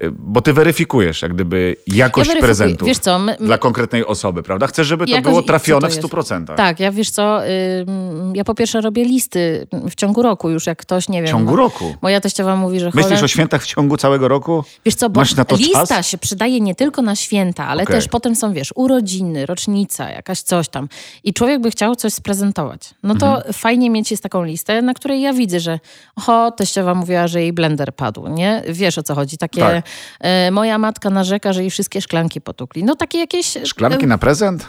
E, 0.00 0.10
Bo 0.10 0.40
ty 0.42 0.52
weryfikujesz 0.52 1.22
jak 1.22 1.34
gdyby 1.34 1.76
jakość 1.86 2.30
Ja 2.30 3.18
my- 3.18 3.36
dla 3.40 3.58
konkretnej 3.58 4.06
osoby, 4.06 4.42
prawda? 4.42 4.66
Chcesz, 4.66 4.86
żeby 4.86 5.06
to 5.06 5.10
Jakoś- 5.12 5.30
było 5.30 5.42
trafione 5.42 5.80
to 5.80 5.86
w 5.86 5.90
jest? 5.90 6.00
100%. 6.02 6.56
Tak, 6.56 6.80
ja 6.80 6.92
wiesz 6.92 7.10
co, 7.10 7.40
ym, 7.46 8.32
ja 8.36 8.44
po 8.44 8.54
pierwsze 8.54 8.80
robię 8.80 9.04
listy 9.04 9.66
w 9.90 9.94
ciągu 9.94 10.22
roku 10.22 10.50
już, 10.50 10.66
jak 10.66 10.78
ktoś, 10.78 11.08
nie 11.08 11.18
wiem. 11.18 11.26
W 11.28 11.30
ciągu 11.30 11.50
no, 11.50 11.56
roku. 11.56 11.94
Moja 12.02 12.20
teściowa 12.20 12.56
mówi, 12.56 12.80
że 12.80 12.86
Myślisz 12.86 13.04
cholera- 13.04 13.24
o 13.24 13.28
świętach 13.28 13.62
w 13.62 13.66
ciągu 13.66 13.96
całego 13.96 14.28
roku? 14.28 14.64
Wiesz 14.84 14.94
co, 14.94 15.10
bo 15.10 15.20
Masz 15.20 15.34
na 15.36 15.44
to 15.44 15.56
lista 15.56 15.86
czas? 15.86 16.06
się 16.08 16.18
przydaje 16.18 16.60
nie 16.60 16.74
tylko 16.74 17.02
na 17.02 17.16
święta, 17.16 17.66
ale 17.66 17.82
Okej. 17.82 17.96
też 17.96 18.08
potem 18.08 18.34
są, 18.36 18.52
wiesz, 18.52 18.72
urodziny, 18.74 19.46
rocznica, 19.46 20.10
jakaś 20.10 20.40
coś 20.40 20.68
tam. 20.68 20.88
I 21.24 21.32
człowiek 21.34 21.60
by 21.60 21.70
chciał 21.70 21.96
coś 21.96 22.12
sprezentować. 22.12 22.90
No 23.02 23.14
to 23.14 23.36
Mhm. 23.36 23.52
fajnie 23.52 23.90
mieć 23.90 24.10
jest 24.10 24.22
taką 24.22 24.44
listę, 24.44 24.82
na 24.82 24.94
której 24.94 25.20
ja 25.20 25.32
widzę, 25.32 25.60
że 25.60 25.78
oho, 26.16 26.50
teściowa 26.50 26.94
mówiła, 26.94 27.28
że 27.28 27.40
jej 27.42 27.52
blender 27.52 27.94
padł, 27.94 28.28
nie? 28.28 28.62
Wiesz 28.68 28.98
o 28.98 29.02
co 29.02 29.14
chodzi, 29.14 29.38
takie 29.38 29.60
Tak. 29.60 29.85
E, 30.20 30.50
moja 30.50 30.78
matka 30.78 31.10
narzeka, 31.10 31.52
że 31.52 31.60
jej 31.60 31.70
wszystkie 31.70 32.00
szklanki 32.00 32.40
potukli. 32.40 32.84
No 32.84 32.96
takie 32.96 33.18
jakieś... 33.18 33.58
Szklanki 33.64 34.04
e, 34.04 34.08
na 34.08 34.18
prezent? 34.18 34.66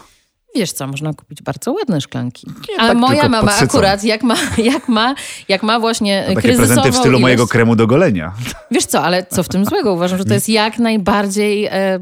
Wiesz 0.56 0.72
co, 0.72 0.88
można 0.88 1.14
kupić 1.14 1.42
bardzo 1.42 1.72
ładne 1.72 2.02
szklanki. 2.02 2.48
Nie, 2.70 2.82
A 2.82 2.88
tak 2.88 2.98
moja 2.98 3.24
mama 3.30 3.42
podsycą. 3.42 3.66
akurat, 3.66 4.04
jak 4.04 4.24
ma, 4.24 4.36
jak 4.58 4.88
ma, 4.88 5.16
jak 5.50 5.64
ma 5.64 5.80
właśnie 5.80 6.24
Takie 6.28 6.42
kryzysową 6.42 6.68
prezenty 6.68 6.92
w 6.92 6.96
stylu 6.96 7.12
ilość... 7.12 7.22
mojego 7.22 7.48
kremu 7.48 7.76
do 7.76 7.88
golenia. 7.88 8.34
Wiesz 8.72 8.86
co, 8.86 9.04
ale 9.04 9.26
co 9.26 9.44
w 9.44 9.50
tym 9.50 9.66
złego? 9.66 9.94
Uważam, 9.94 10.18
że 10.18 10.26
to 10.26 10.34
jest 10.34 10.50
jak 10.50 10.80
najbardziej 10.80 11.66
em, 11.66 12.02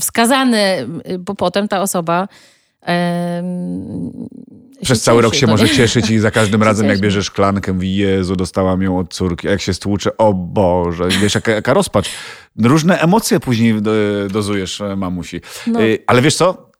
wskazane, 0.00 0.76
bo 1.18 1.34
potem 1.34 1.68
ta 1.68 1.80
osoba 1.82 2.28
Przez 4.82 5.02
cały 5.02 5.22
rok 5.22 5.34
się 5.34 5.46
może 5.46 5.68
cieszyć 5.68 6.10
i 6.10 6.18
za 6.18 6.30
każdym 6.30 6.62
razem 6.68 6.86
jak 6.86 7.00
bierzesz 7.00 7.26
szklankę, 7.26 7.72
mówi 7.72 7.96
Jezu, 7.96 8.36
dostałam 8.36 8.82
ją 8.82 8.98
od 8.98 9.14
córki. 9.14 9.48
A 9.48 9.50
jak 9.50 9.60
się 9.60 9.74
stłucze, 9.74 10.16
o 10.16 10.34
Boże, 10.34 11.08
wiesz, 11.22 11.34
jaka, 11.34 11.52
jaka 11.52 11.74
rozpacz. 11.74 12.10
Różne 12.62 12.98
emocje 13.00 13.40
później 13.40 13.82
do, 13.82 13.90
dozujesz 14.30 14.80
e, 14.80 14.96
mamusi. 14.96 15.40
No. 15.66 15.82
Y, 15.82 15.98
Ale 16.06 16.22
wiesz 16.22 16.34
co? 16.36 16.70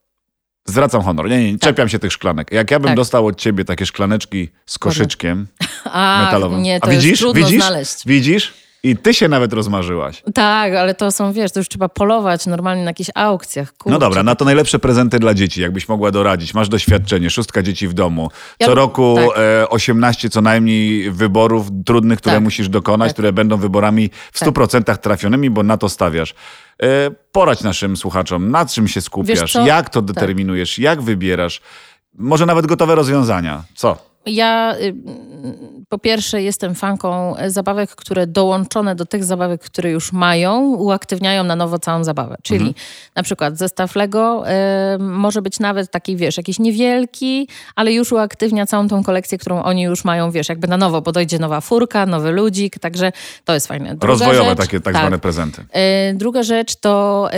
Zwracam 0.68 1.02
honor. 1.02 1.28
Nie, 1.28 1.38
nie, 1.44 1.52
nie 1.52 1.58
czepiam 1.58 1.88
się 1.88 1.98
tych 1.98 2.12
szklanek. 2.12 2.52
Jak 2.52 2.70
ja 2.70 2.78
bym 2.78 2.86
Tak. 2.88 2.96
dostał 2.96 3.26
od 3.26 3.36
ciebie 3.38 3.64
takie 3.64 3.86
szklaneczki 3.86 4.48
z 4.66 4.78
koszyczkiem 4.78 5.46
A, 5.84 6.22
metalowym. 6.24 6.62
nie, 6.62 6.80
to 6.80 6.86
A 6.86 6.90
widzisz? 6.90 7.10
jest 7.10 7.20
trudno 7.22 7.46
widzisz? 7.46 7.62
znaleźć. 7.62 7.94
Widzisz? 8.06 8.54
I 8.90 8.96
ty 8.96 9.14
się 9.14 9.28
nawet 9.28 9.52
rozmarzyłaś. 9.52 10.22
Tak, 10.34 10.72
ale 10.74 10.94
to 10.94 11.12
są, 11.12 11.32
wiesz, 11.32 11.52
to 11.52 11.60
już 11.60 11.68
trzeba 11.68 11.88
polować 11.88 12.46
normalnie 12.46 12.84
na 12.84 12.90
jakichś 12.90 13.10
aukcjach. 13.14 13.72
Kurczę. 13.72 13.90
No 13.90 13.98
dobra, 13.98 14.22
na 14.22 14.34
to 14.34 14.44
najlepsze 14.44 14.78
prezenty 14.78 15.18
dla 15.18 15.34
dzieci, 15.34 15.60
jakbyś 15.62 15.88
mogła 15.88 16.10
doradzić. 16.10 16.54
Masz 16.54 16.68
doświadczenie, 16.68 17.30
szóstka 17.30 17.62
dzieci 17.62 17.88
w 17.88 17.92
domu. 17.94 18.28
Ja 18.60 18.66
Co 18.66 18.70
bym- 18.70 18.78
roku 18.78 19.16
tak. 19.16 19.38
e, 19.38 19.68
18 19.68 20.30
co 20.30 20.40
najmniej 20.40 21.10
wyborów 21.10 21.66
trudnych, 21.86 22.18
które 22.18 22.34
Tak. 22.34 22.44
musisz 22.44 22.68
dokonać, 22.68 23.08
Tak. 23.08 23.14
które 23.14 23.32
będą 23.32 23.56
wyborami 23.56 24.10
w 24.32 24.38
Tak. 24.38 24.48
100% 24.48 24.98
trafionymi, 24.98 25.50
bo 25.50 25.62
na 25.62 25.76
to 25.76 25.88
stawiasz. 25.88 26.34
E, 26.82 26.86
poradź 27.32 27.62
naszym 27.62 27.96
słuchaczom, 27.96 28.50
na 28.50 28.66
czym 28.66 28.88
się 28.88 29.00
skupiasz, 29.00 29.54
jak 29.54 29.90
to 29.90 30.02
Tak. 30.02 30.14
determinujesz, 30.14 30.78
jak 30.78 31.02
wybierasz. 31.02 31.60
Może 32.18 32.46
nawet 32.46 32.66
gotowe 32.66 32.94
rozwiązania. 32.94 33.64
Co? 33.74 34.15
Ja 34.26 34.74
y, 34.80 34.94
po 35.88 35.98
pierwsze 35.98 36.42
jestem 36.42 36.74
fanką 36.74 37.34
zabawek, 37.46 37.90
które 37.90 38.26
dołączone 38.26 38.94
do 38.94 39.06
tych 39.06 39.24
zabawek, 39.24 39.60
które 39.62 39.90
już 39.90 40.12
mają, 40.12 40.60
uaktywniają 40.74 41.44
na 41.44 41.56
nowo 41.56 41.78
całą 41.78 42.04
zabawę. 42.04 42.36
Czyli 42.42 42.58
Mhm. 42.66 42.74
na 43.14 43.22
przykład 43.22 43.58
zestaw 43.58 43.96
Lego 43.96 44.44
y, 44.94 44.98
może 44.98 45.42
być 45.42 45.60
nawet 45.60 45.90
taki, 45.90 46.16
wiesz, 46.16 46.36
jakiś 46.36 46.58
niewielki, 46.58 47.48
ale 47.76 47.92
już 47.92 48.12
uaktywnia 48.12 48.66
całą 48.66 48.88
tą 48.88 49.04
kolekcję, 49.04 49.38
którą 49.38 49.62
oni 49.62 49.82
już 49.82 50.04
mają, 50.04 50.30
wiesz, 50.30 50.48
jakby 50.48 50.68
na 50.68 50.76
nowo, 50.76 51.02
bo 51.02 51.12
dojdzie 51.12 51.38
nowa 51.38 51.60
furka, 51.60 52.06
nowy 52.06 52.30
ludzik, 52.32 52.78
także 52.78 53.12
to 53.44 53.54
jest 53.54 53.66
fajne. 53.66 53.88
Druga 53.88 54.06
Rozwojowe 54.06 54.50
rzecz- 54.50 54.58
takie 54.58 54.80
tak, 54.80 54.94
tak. 54.94 55.02
zwane 55.02 55.18
prezenty. 55.18 55.62
Y, 56.10 56.14
Druga 56.14 56.42
rzecz 56.42 56.76
to 56.76 57.28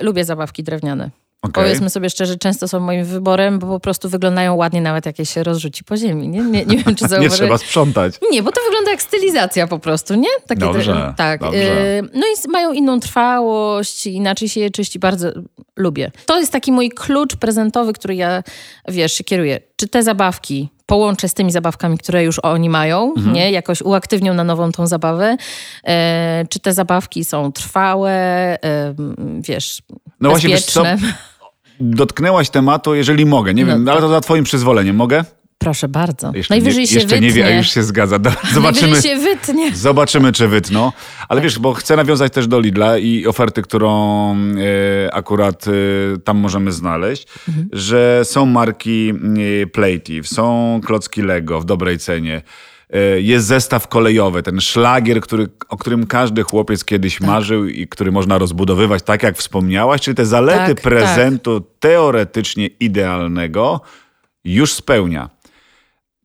y, 0.00 0.04
lubię 0.04 0.24
zabawki 0.24 0.62
drewniane. 0.62 1.10
Okej. 1.48 1.64
Powiedzmy 1.64 1.90
sobie 1.90 2.10
szczerze, 2.10 2.36
często 2.36 2.68
są 2.68 2.80
moim 2.80 3.04
wyborem, 3.04 3.58
bo 3.58 3.66
po 3.66 3.80
prostu 3.80 4.08
wyglądają 4.08 4.54
ładnie, 4.54 4.80
nawet 4.80 5.06
jak 5.06 5.18
je 5.18 5.26
się 5.26 5.42
rozrzuci 5.42 5.84
po 5.84 5.96
ziemi. 5.96 6.28
Nie, 6.28 6.40
nie, 6.40 6.64
nie 6.66 6.76
wiem, 6.76 6.94
czy 6.94 7.04
Nie 7.04 7.08
zauważyłeś. 7.08 7.32
trzeba 7.32 7.58
sprzątać. 7.58 8.14
Nie, 8.32 8.42
bo 8.42 8.52
to 8.52 8.60
wygląda 8.66 8.90
jak 8.90 9.02
stylizacja 9.02 9.66
po 9.66 9.78
prostu, 9.78 10.14
nie? 10.14 10.28
Takie 10.46 10.60
Dobrze, 10.60 10.92
dre- 10.92 11.14
tak. 11.14 11.40
dobrze. 11.40 11.58
y, 11.98 12.02
No 12.14 12.26
i 12.26 12.50
mają 12.50 12.72
inną 12.72 13.00
trwałość, 13.00 14.06
inaczej 14.06 14.48
się 14.48 14.60
je 14.60 14.70
czyści, 14.70 14.98
bardzo 14.98 15.28
lubię. 15.76 16.10
To 16.26 16.38
jest 16.38 16.52
taki 16.52 16.72
mój 16.72 16.90
klucz 16.90 17.36
prezentowy, 17.36 17.92
który 17.92 18.14
ja, 18.14 18.42
wiesz, 18.88 19.12
się 19.12 19.24
kieruję. 19.24 19.60
Czy 19.76 19.88
te 19.88 20.02
zabawki 20.02 20.68
połączę 20.86 21.28
z 21.28 21.34
tymi 21.34 21.52
zabawkami, 21.52 21.98
które 21.98 22.24
już 22.24 22.38
oni 22.38 22.70
mają, 22.70 23.12
Mhm. 23.16 23.32
nie? 23.34 23.50
Jakoś 23.50 23.82
uaktywnią 23.82 24.34
na 24.34 24.44
nową 24.44 24.72
tą 24.72 24.86
zabawę. 24.86 25.36
E, 25.86 26.44
czy 26.50 26.60
te 26.60 26.72
zabawki 26.72 27.24
są 27.24 27.52
trwałe, 27.52 28.12
e, 28.64 28.94
wiesz, 29.40 29.82
No 30.20 30.28
właśnie, 30.30 30.50
bezpieczne? 30.50 30.98
Dotknęłaś 31.80 32.50
tematu, 32.50 32.94
jeżeli 32.94 33.26
mogę. 33.26 33.54
Nie 33.54 33.64
No 33.64 33.72
wiem, 33.72 33.88
ale 33.88 34.00
to 34.00 34.08
za 34.08 34.20
twoim 34.20 34.44
przyzwoleniem. 34.44 34.96
Mogę? 34.96 35.24
Proszę 35.58 35.88
bardzo. 35.88 36.32
Jeszcze 36.34 36.54
Najwyżej 36.54 36.80
nie, 36.80 36.86
się 36.86 36.94
jeszcze 36.94 37.08
wytnie. 37.08 37.28
nie 37.28 37.34
wie, 37.34 37.46
a 37.46 37.50
już 37.50 37.70
się 37.70 37.82
zgadza. 37.82 38.18
Zobaczymy. 38.54 38.92
Najwyżej 38.92 39.10
się 39.10 39.16
wytnie. 39.18 39.76
Zobaczymy, 39.76 40.32
czy 40.32 40.48
wytną. 40.48 40.92
Ale 41.28 41.40
wiesz, 41.40 41.58
bo 41.58 41.74
chcę 41.74 41.96
nawiązać 41.96 42.32
też 42.32 42.46
do 42.46 42.60
Lidla 42.60 42.98
i 42.98 43.26
oferty, 43.26 43.62
którą 43.62 44.32
e, 44.36 45.14
akurat 45.14 45.64
e, 45.68 45.70
tam 46.18 46.36
możemy 46.38 46.72
znaleźć, 46.72 47.26
że 47.72 48.20
są 48.24 48.46
marki 48.46 49.12
e, 49.62 49.66
Playtiv, 49.66 50.28
są 50.28 50.80
klocki 50.86 51.22
Lego 51.22 51.60
w 51.60 51.64
dobrej 51.64 51.98
cenie. 51.98 52.42
E, 52.92 53.20
Jest 53.20 53.46
zestaw 53.46 53.88
kolejowy, 53.88 54.42
ten 54.42 54.60
szlagier, 54.60 55.20
który, 55.20 55.48
o 55.68 55.76
którym 55.76 56.06
każdy 56.06 56.42
chłopiec 56.42 56.84
kiedyś 56.84 57.18
Tak. 57.18 57.26
marzył 57.28 57.66
i 57.66 57.88
który 57.88 58.12
można 58.12 58.38
rozbudowywać, 58.38 59.02
tak 59.02 59.22
jak 59.22 59.36
wspomniałaś, 59.36 60.00
czyli 60.00 60.14
te 60.14 60.26
zalety 60.26 60.74
Tak, 60.74 60.82
prezentu 60.82 61.60
teoretycznie 61.80 62.66
idealnego 62.66 63.80
już 64.44 64.72
spełnia. 64.72 65.30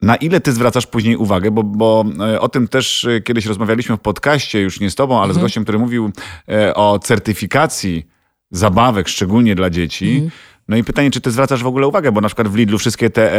Na 0.01 0.15
ile 0.15 0.41
ty 0.41 0.51
zwracasz 0.51 0.87
później 0.87 1.15
uwagę, 1.15 1.51
bo, 1.51 1.63
bo 1.63 2.05
e, 2.19 2.41
o 2.41 2.49
tym 2.49 2.67
też 2.67 3.05
e, 3.05 3.21
kiedyś 3.21 3.45
rozmawialiśmy 3.45 3.97
w 3.97 3.99
podcaście, 3.99 4.61
już 4.61 4.79
nie 4.79 4.89
z 4.89 4.95
tobą, 4.95 5.21
ale 5.21 5.33
z 5.33 5.37
gościem, 5.37 5.63
który 5.63 5.79
mówił 5.79 6.11
o 6.75 6.99
certyfikacji 6.99 8.07
zabawek, 8.51 9.07
szczególnie 9.07 9.55
dla 9.55 9.69
dzieci. 9.69 10.29
No 10.67 10.77
i 10.77 10.83
pytanie, 10.83 11.11
czy 11.11 11.21
ty 11.21 11.31
zwracasz 11.31 11.63
w 11.63 11.67
ogóle 11.67 11.87
uwagę, 11.87 12.11
bo 12.11 12.21
na 12.21 12.27
przykład 12.27 12.47
w 12.47 12.55
Lidlu 12.55 12.77
wszystkie 12.77 13.09
te 13.09 13.33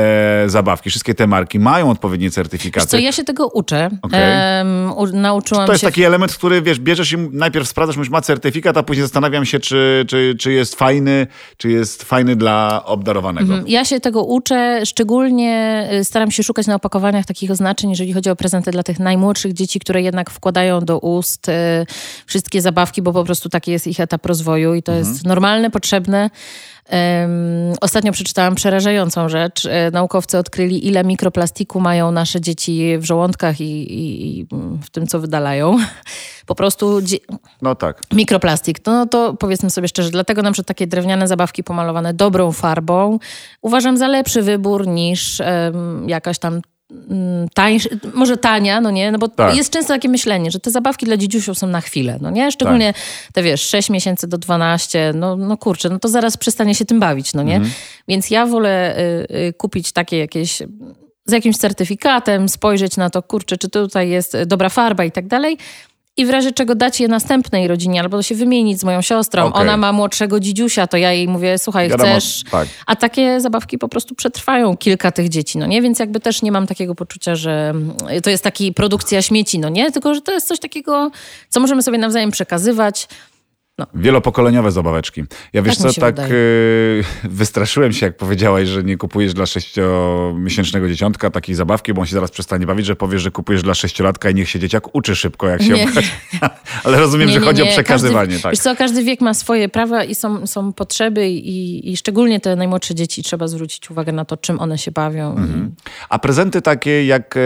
e, 0.45 0.49
zabawki, 0.49 0.91
wszystkie 0.91 1.15
te 1.15 1.27
marki 1.27 1.59
mają 1.59 1.91
odpowiednie 1.91 2.27
Wiesz 2.27 2.35
co, 2.35 2.35
certyfikaty. 2.35 3.01
ja 3.01 3.13
się 3.13 3.25
tego 3.25 3.47
uczę. 3.47 3.91
Okej. 4.03 4.21
Em, 4.61 4.93
u, 4.97 5.07
nauczyłam 5.07 5.67
To 5.67 5.73
jest 5.73 5.81
się... 5.81 5.87
taki 5.87 6.03
element, 6.05 6.35
który 6.35 6.63
wiesz, 6.63 6.81
bierzesz 6.81 7.13
i 7.13 7.19
najpierw 7.19 7.69
sprawdzasz, 7.69 7.97
mówisz, 7.97 8.11
ma 8.11 8.21
certyfikat, 8.21 8.77
a 8.77 8.83
później 8.83 9.03
zastanawiam 9.03 9.45
się, 9.45 9.61
czy, 9.61 10.05
czy, 10.09 10.35
czy 10.39 10.53
jest 10.53 10.75
fajny, 10.75 11.27
czy 11.57 11.71
jest 11.71 12.03
fajny 12.03 12.37
dla 12.37 12.85
obdarowanego. 12.85 13.55
Ja 13.67 13.85
się 13.85 14.01
tego 14.01 14.25
uczę, 14.25 14.81
szczególnie 14.87 15.89
y, 16.01 16.05
staram 16.05 16.31
się 16.31 16.43
szukać 16.43 16.67
na 16.67 16.75
opakowaniach 16.75 17.27
takich 17.27 17.51
oznaczeń, 17.51 17.91
jeżeli 17.91 18.13
chodzi 18.13 18.31
o 18.31 18.37
prezenty 18.37 18.71
dla 18.71 18.83
tych 18.83 18.99
najmłodszych 18.99 19.53
dzieci, 19.53 19.81
które 19.81 20.03
jednak 20.03 20.31
wkładają 20.31 20.81
do 20.81 20.99
ust 20.99 21.49
y, 21.49 21.53
wszystkie 22.27 22.63
zabawki, 22.63 23.03
bo 23.03 23.13
po 23.13 23.25
prostu 23.25 23.49
taki 23.49 23.71
jest 23.71 23.87
ich 23.87 24.01
etap 24.01 24.27
rozwoju 24.27 24.75
i 24.75 24.83
to 24.83 24.93
jest 24.93 25.27
normalne, 25.27 25.71
potrzebne. 25.71 26.31
Em, 26.89 27.31
ostatnio 27.81 28.13
przeczytałam 28.13 28.55
przerażającą 28.55 29.29
rzecz. 29.29 29.67
E, 29.67 29.91
Naukowcy 29.91 30.39
odkryli, 30.39 30.87
ile 30.87 31.05
mikroplastiku 31.05 31.81
mają 31.81 32.13
nasze 32.13 32.41
dzieci 32.41 32.99
w 32.99 33.05
żołądkach 33.05 33.61
i, 33.61 33.95
i, 33.95 34.41
i 34.41 34.47
w 34.83 34.91
tym, 34.91 35.07
co 35.07 35.21
wydalają. 35.21 35.77
Po 36.47 36.55
prostu 36.55 37.01
No 37.63 37.75
tak. 37.75 38.03
Mikroplastik, 38.13 38.79
no 38.87 39.07
to 39.07 39.35
powiedzmy 39.35 39.71
sobie 39.71 39.89
szczerze, 39.89 40.11
dlatego 40.11 40.43
na 40.43 40.53
przykład 40.53 40.69
takie 40.69 40.87
drewniane 40.87 41.29
zabawki 41.29 41.65
pomalowane 41.65 42.15
dobrą 42.15 42.53
farbą 42.53 43.19
uważam 43.61 43.97
za 43.97 44.09
lepszy 44.09 44.43
wybór 44.43 44.87
niż 44.87 45.41
em, 45.41 46.09
jakaś 46.09 46.39
tam 46.39 46.63
tańsza, 47.55 47.89
może 48.15 48.37
tania, 48.37 48.81
no 48.81 48.91
nie, 48.91 49.13
no 49.13 49.19
bo 49.19 49.29
Tak. 49.29 49.57
jest 49.57 49.73
często 49.73 49.95
takie 49.95 50.09
myślenie, 50.09 50.51
że 50.51 50.61
te 50.61 50.71
zabawki 50.71 51.07
dla 51.07 51.17
dzidziusiów 51.17 51.59
są 51.59 51.67
na 51.67 51.81
chwilę, 51.81 52.19
no 52.21 52.31
nie, 52.31 52.53
szczególnie 52.53 52.95
te 53.33 53.43
wiesz, 53.43 53.61
6 53.69 53.91
miesięcy 53.91 54.29
do 54.29 54.39
12, 54.39 55.13
no, 55.15 55.37
no 55.37 55.57
kurczę, 55.57 55.89
no 55.89 55.99
to 55.99 56.09
zaraz 56.09 56.37
przestanie 56.37 56.75
się 56.75 56.85
tym 56.85 57.01
bawić, 57.01 57.35
no 57.35 57.43
nie, 57.43 57.61
więc 58.09 58.31
ja 58.31 58.47
wolę 58.47 58.99
y, 58.99 59.37
y, 59.37 59.53
kupić 59.53 59.93
takie 59.93 60.19
jakieś 60.19 60.63
z 61.27 61.33
jakimś 61.33 61.57
certyfikatem, 61.57 62.49
spojrzeć 62.49 62.97
na 62.97 63.11
to, 63.11 63.23
kurczę, 63.23 63.57
czy 63.57 63.69
tutaj 63.69 64.09
jest 64.09 64.35
y, 64.35 64.47
dobra 64.47 64.69
farba 64.69 65.05
i 65.05 65.11
tak 65.13 65.27
dalej, 65.27 65.59
i 66.17 66.27
w 66.27 66.31
razie 66.31 66.53
czego 66.53 66.75
dać 66.75 67.01
je 67.01 67.09
następnej 67.09 67.69
rodzinie, 67.69 68.01
albo 68.01 68.23
się 68.23 68.35
wymienić 68.35 68.81
z 68.81 68.85
moją 68.85 69.03
siostrą. 69.03 69.45
Okej. 69.45 69.63
Ona 69.63 69.77
ma 69.77 69.93
młodszego 69.93 70.41
dzidziusia, 70.41 70.87
to 70.87 70.97
ja 70.97 71.13
jej 71.13 71.29
mówię, 71.29 71.59
słuchaj, 71.59 71.89
Wiadomo, 71.89 72.11
chcesz... 72.11 72.43
tak. 72.51 72.69
A 72.87 72.97
takie 72.97 73.41
zabawki 73.41 73.79
po 73.79 73.89
prostu 73.89 74.15
przetrwają 74.15 74.77
kilka 74.77 75.13
tych 75.13 75.29
dzieci, 75.29 75.59
no 75.59 75.67
nie? 75.67 75.83
Więc 75.83 75.99
jakby 75.99 76.21
też 76.21 76.43
nie 76.43 76.53
mam 76.53 76.67
takiego 76.67 76.95
poczucia, 76.95 77.35
że 77.35 77.71
mm, 77.71 77.95
to 78.23 78.31
jest 78.31 78.45
taki 78.45 78.73
produkcja 78.73 79.23
śmieci, 79.23 79.59
no 79.59 79.69
nie? 79.69 79.93
Tylko, 79.93 80.15
że 80.15 80.21
to 80.21 80.33
jest 80.33 80.49
coś 80.49 80.59
takiego, 80.59 81.11
co 81.49 81.61
możemy 81.61 81.83
sobie 81.83 81.99
nawzajem 81.99 82.31
przekazywać. 82.31 83.09
Wielopokoleniowe 83.95 84.71
zabaweczki. 84.71 85.25
Ja 85.53 85.63
wiesz 85.63 85.79
Tak 85.79 85.93
co, 85.93 86.01
tak 86.01 86.19
y, 86.31 87.05
wystraszyłem 87.25 87.93
się, 87.93 88.07
jak 88.07 88.17
powiedziałaś, 88.17 88.69
że 88.69 88.83
nie 88.85 88.97
kupujesz 88.97 89.35
dla 89.35 89.47
sześciomiesięcznego 89.47 90.89
dzieciątka 90.89 91.31
takiej 91.31 91.55
zabawki, 91.55 91.95
bo 91.95 92.01
on 92.01 92.07
się 92.07 92.15
zaraz 92.15 92.31
przestanie 92.31 92.67
bawić, 92.67 92.87
że 92.87 92.97
powiesz, 92.97 93.23
że 93.23 93.31
kupujesz 93.31 93.63
dla 93.63 93.75
sześciolatka 93.75 94.31
i 94.31 94.35
niech 94.35 94.49
się 94.49 94.59
dzieciak 94.59 94.95
uczy 94.95 95.17
szybko, 95.17 95.49
jak 95.49 95.63
się 95.63 95.73
Nie. 95.73 95.85
obchodzi. 95.85 96.11
Ale 96.85 96.99
rozumiem, 96.99 97.29
Nie, 97.29 97.35
że 97.35 97.41
nie, 97.41 97.47
chodzi 97.47 97.63
o 97.63 97.65
nie. 97.65 97.71
przekazywanie. 97.71 98.27
Każdy, 98.29 98.43
tak. 98.43 98.53
Wiesz 98.53 98.61
co, 98.61 98.77
każdy 98.77 99.05
wiek 99.05 99.21
ma 99.21 99.35
swoje 99.35 99.69
prawa 99.69 100.05
i 100.05 100.15
są, 100.15 100.47
są 100.47 100.73
potrzeby 100.73 101.29
i, 101.29 101.93
i 101.93 101.97
szczególnie 101.97 102.41
te 102.41 102.57
najmłodsze 102.57 102.95
dzieci 102.95 103.23
trzeba 103.23 103.49
zwrócić 103.49 103.91
uwagę 103.91 104.13
na 104.13 104.25
to, 104.25 104.37
czym 104.37 104.61
one 104.61 104.79
się 104.79 104.91
bawią. 104.91 105.31
Mhm. 105.31 105.75
A 106.09 106.19
prezenty 106.19 106.63
takie 106.63 107.07
jak 107.07 107.37
e, 107.37 107.41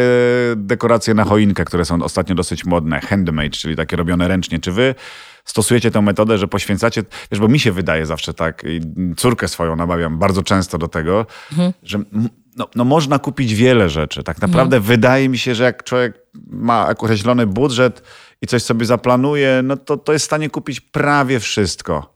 dekoracje 0.56 1.14
na 1.14 1.24
choinkę, 1.24 1.64
które 1.64 1.84
są 1.84 2.02
ostatnio 2.02 2.34
dosyć 2.34 2.64
modne, 2.64 3.00
handmade, 3.00 3.50
czyli 3.50 3.76
takie 3.76 3.96
robione 3.96 4.28
ręcznie. 4.28 4.58
Czy 4.58 4.72
wy 4.72 4.94
stosujecie 5.46 5.90
tę 5.90 6.02
metodę, 6.02 6.38
że 6.38 6.48
poświęcacie, 6.48 7.02
wiesz, 7.30 7.40
bo 7.40 7.48
mi 7.48 7.58
się 7.60 7.72
wydaje 7.72 8.06
zawsze 8.06 8.34
tak, 8.34 8.64
i 8.68 8.80
córkę 9.16 9.48
swoją 9.48 9.76
namawiam 9.76 10.18
bardzo 10.18 10.42
często 10.42 10.78
do 10.78 10.88
tego, 10.88 11.26
Mhm. 11.52 11.72
że 11.82 11.98
no, 12.56 12.68
no 12.74 12.84
można 12.84 13.18
kupić 13.18 13.54
wiele 13.54 13.88
rzeczy. 13.88 14.22
Tak 14.22 14.40
naprawdę 14.40 14.80
wydaje 14.80 15.28
mi 15.28 15.38
się, 15.38 15.54
że 15.54 15.64
jak 15.64 15.84
człowiek 15.84 16.18
ma 16.50 16.88
określony 16.88 17.46
budżet 17.46 18.02
i 18.42 18.46
coś 18.46 18.62
sobie 18.62 18.86
zaplanuje, 18.86 19.60
no 19.64 19.76
to, 19.76 19.96
to 19.96 20.12
jest 20.12 20.24
w 20.24 20.26
stanie 20.26 20.50
kupić 20.50 20.80
prawie 20.80 21.40
wszystko. 21.40 22.15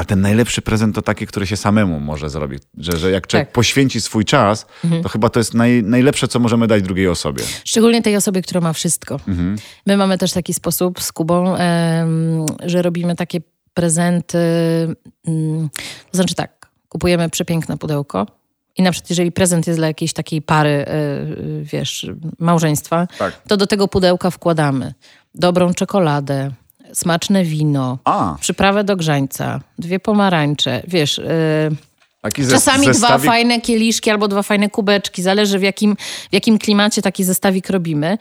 A 0.00 0.04
ten 0.04 0.20
najlepszy 0.20 0.62
prezent 0.62 0.94
to 0.94 1.02
taki, 1.02 1.26
który 1.26 1.46
się 1.46 1.56
samemu 1.56 2.00
może 2.00 2.30
zrobić. 2.30 2.62
Że, 2.78 2.96
że 2.96 3.10
jak 3.10 3.26
człowiek 3.26 3.48
Tak. 3.48 3.52
poświęci 3.54 4.00
swój 4.00 4.24
czas, 4.24 4.66
to 5.02 5.08
chyba 5.08 5.28
to 5.28 5.40
jest 5.40 5.54
naj, 5.54 5.82
najlepsze, 5.82 6.28
co 6.28 6.38
możemy 6.38 6.66
dać 6.66 6.82
drugiej 6.82 7.08
osobie. 7.08 7.42
Szczególnie 7.64 8.02
tej 8.02 8.16
osobie, 8.16 8.42
która 8.42 8.60
ma 8.60 8.72
wszystko. 8.72 9.20
My 9.86 9.96
mamy 9.96 10.18
też 10.18 10.32
taki 10.32 10.54
sposób 10.54 11.02
z 11.02 11.12
Kubą, 11.12 11.56
em, 11.56 12.46
że 12.66 12.82
robimy 12.82 13.16
takie 13.16 13.40
prezenty. 13.74 14.38
mm, 15.26 15.68
To 16.10 16.16
znaczy 16.16 16.34
tak, 16.34 16.66
kupujemy 16.88 17.30
przepiękne 17.30 17.78
pudełko 17.78 18.26
i 18.76 18.82
na 18.82 18.92
przykład 18.92 19.10
jeżeli 19.10 19.32
prezent 19.32 19.66
jest 19.66 19.78
dla 19.78 19.86
jakiejś 19.86 20.12
takiej 20.12 20.42
pary, 20.42 20.70
e, 20.70 20.86
wiesz, 21.62 22.06
małżeństwa, 22.38 23.06
Tak. 23.18 23.42
to 23.48 23.56
do 23.56 23.66
tego 23.66 23.88
pudełka 23.88 24.30
wkładamy 24.30 24.94
dobrą 25.34 25.74
czekoladę, 25.74 26.50
smaczne 26.92 27.44
wino, 27.44 27.98
A, 28.04 28.36
przyprawę 28.40 28.84
do 28.84 28.96
grzańca, 28.96 29.60
dwie 29.78 30.00
pomarańcze, 30.00 30.82
wiesz... 30.88 31.18
e, 31.18 31.70
taki 32.22 32.46
Czasami 32.46 32.82
dwa 32.84 32.92
zestawik. 32.92 33.26
fajne 33.26 33.60
kieliszki 33.60 34.10
albo 34.10 34.28
dwa 34.28 34.42
fajne 34.42 34.70
kubeczki, 34.70 35.22
zależy 35.22 35.58
w 35.58 35.62
jakim, 35.62 35.96
w 36.30 36.32
jakim 36.34 36.58
klimacie 36.58 37.02
taki 37.02 37.24
zestawik 37.24 37.70
robimy. 37.70 38.18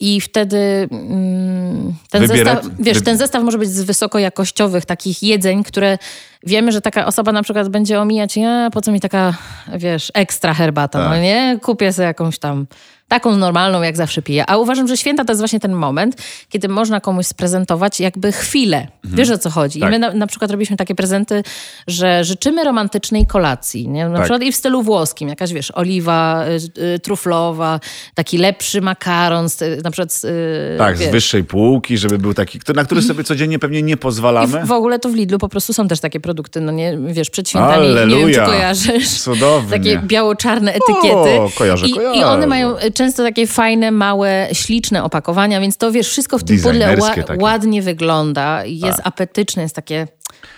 I 0.00 0.20
wtedy 0.20 0.88
mm, 0.90 1.94
ten 2.10 2.22
Wybiera- 2.22 2.54
zestaw, 2.54 2.66
wiesz, 2.80 3.02
ten 3.02 3.16
zestaw 3.18 3.42
może 3.44 3.58
być 3.58 3.68
z 3.70 3.82
wysokojakościowych 3.82 4.84
takich 4.84 5.22
jedzeń, 5.22 5.64
które 5.64 5.98
wiemy, 6.46 6.72
że 6.72 6.80
taka 6.80 7.06
osoba 7.06 7.32
na 7.32 7.42
przykład 7.42 7.68
będzie 7.68 8.00
omijać, 8.00 8.36
ja, 8.36 8.68
po 8.72 8.80
co 8.80 8.92
mi 8.92 9.00
taka, 9.00 9.34
wiesz, 9.78 10.10
ekstra 10.14 10.54
herbata, 10.54 10.98
Tak. 10.98 11.10
no 11.10 11.16
nie? 11.22 11.58
Kupię 11.62 11.92
sobie 11.92 12.06
jakąś 12.06 12.38
tam 12.38 12.66
taką 13.12 13.36
normalną, 13.36 13.82
jak 13.82 13.96
zawsze 13.96 14.22
piję. 14.22 14.44
A 14.50 14.56
uważam, 14.56 14.88
że 14.88 14.96
święta 14.96 15.24
to 15.24 15.32
jest 15.32 15.40
właśnie 15.40 15.60
ten 15.60 15.72
moment, 15.72 16.16
kiedy 16.48 16.68
można 16.68 17.00
komuś 17.00 17.26
sprezentować 17.26 18.00
jakby 18.00 18.32
chwilę. 18.32 18.86
Wiesz 19.04 19.30
o 19.30 19.38
co 19.38 19.50
chodzi. 19.50 19.80
Tak. 19.80 19.88
I 19.88 19.92
my 19.92 19.98
na, 19.98 20.12
na 20.12 20.26
przykład 20.26 20.50
robiliśmy 20.50 20.76
takie 20.76 20.94
prezenty, 20.94 21.42
że 21.86 22.24
życzymy 22.24 22.64
romantycznej 22.64 23.26
kolacji. 23.26 23.88
Nie? 23.88 24.08
Na 24.08 24.14
Tak. 24.14 24.22
przykład 24.22 24.42
i 24.42 24.52
w 24.52 24.56
stylu 24.56 24.82
włoskim. 24.82 25.28
Jakaś, 25.28 25.52
wiesz, 25.52 25.70
oliwa 25.74 26.44
y, 26.78 26.82
y, 26.94 26.98
truflowa, 26.98 27.80
taki 28.14 28.38
lepszy 28.38 28.80
makaron, 28.80 29.48
z, 29.48 29.84
na 29.84 29.90
przykład... 29.90 30.12
z, 30.12 30.24
y, 30.24 30.78
Tak, 30.78 30.96
z 30.96 31.00
wiesz. 31.00 31.10
wyższej 31.10 31.44
półki, 31.44 31.98
żeby 31.98 32.18
był 32.18 32.34
taki, 32.34 32.58
na 32.74 32.84
który 32.84 33.02
sobie 33.02 33.24
codziennie 33.24 33.58
pewnie 33.58 33.82
nie 33.82 33.92
I 33.94 33.96
pozwalamy. 33.96 34.60
w, 34.64 34.66
w 34.68 34.72
ogóle 34.72 34.98
to 34.98 35.08
w 35.08 35.14
Lidlu 35.14 35.38
po 35.38 35.48
prostu 35.48 35.72
są 35.72 35.88
też 35.88 36.00
takie 36.00 36.20
produkty, 36.20 36.60
no 36.60 36.72
nie, 36.72 36.98
wiesz, 37.06 37.30
przed 37.30 37.48
świętami, 37.48 37.88
nie 37.88 37.94
wiem 37.94 38.08
czy 38.08 38.14
Alleluja. 38.14 38.46
kojarzysz. 38.46 39.20
Cudownie. 39.20 39.70
Takie 39.70 39.98
biało-czarne 39.98 40.72
etykiety. 40.74 41.40
O, 41.40 41.50
kojarzę, 41.58 41.86
I, 41.86 41.90
I 41.90 41.94
kojarzę. 41.94 42.26
one 42.26 42.46
mają 42.46 42.78
y, 42.78 42.90
często 43.02 43.22
takie 43.22 43.46
fajne, 43.46 43.90
małe, 43.90 44.48
śliczne 44.52 45.04
opakowania, 45.04 45.60
więc 45.60 45.76
to 45.76 45.92
wiesz, 45.92 46.08
wszystko 46.08 46.38
w 46.38 46.44
tym 46.44 46.60
pudle 46.62 46.96
ła, 46.96 47.14
ładnie 47.38 47.82
wygląda, 47.82 48.64
jest 48.64 49.00
apetyczne, 49.04 49.62
jest 49.62 49.74
takie 49.76 50.08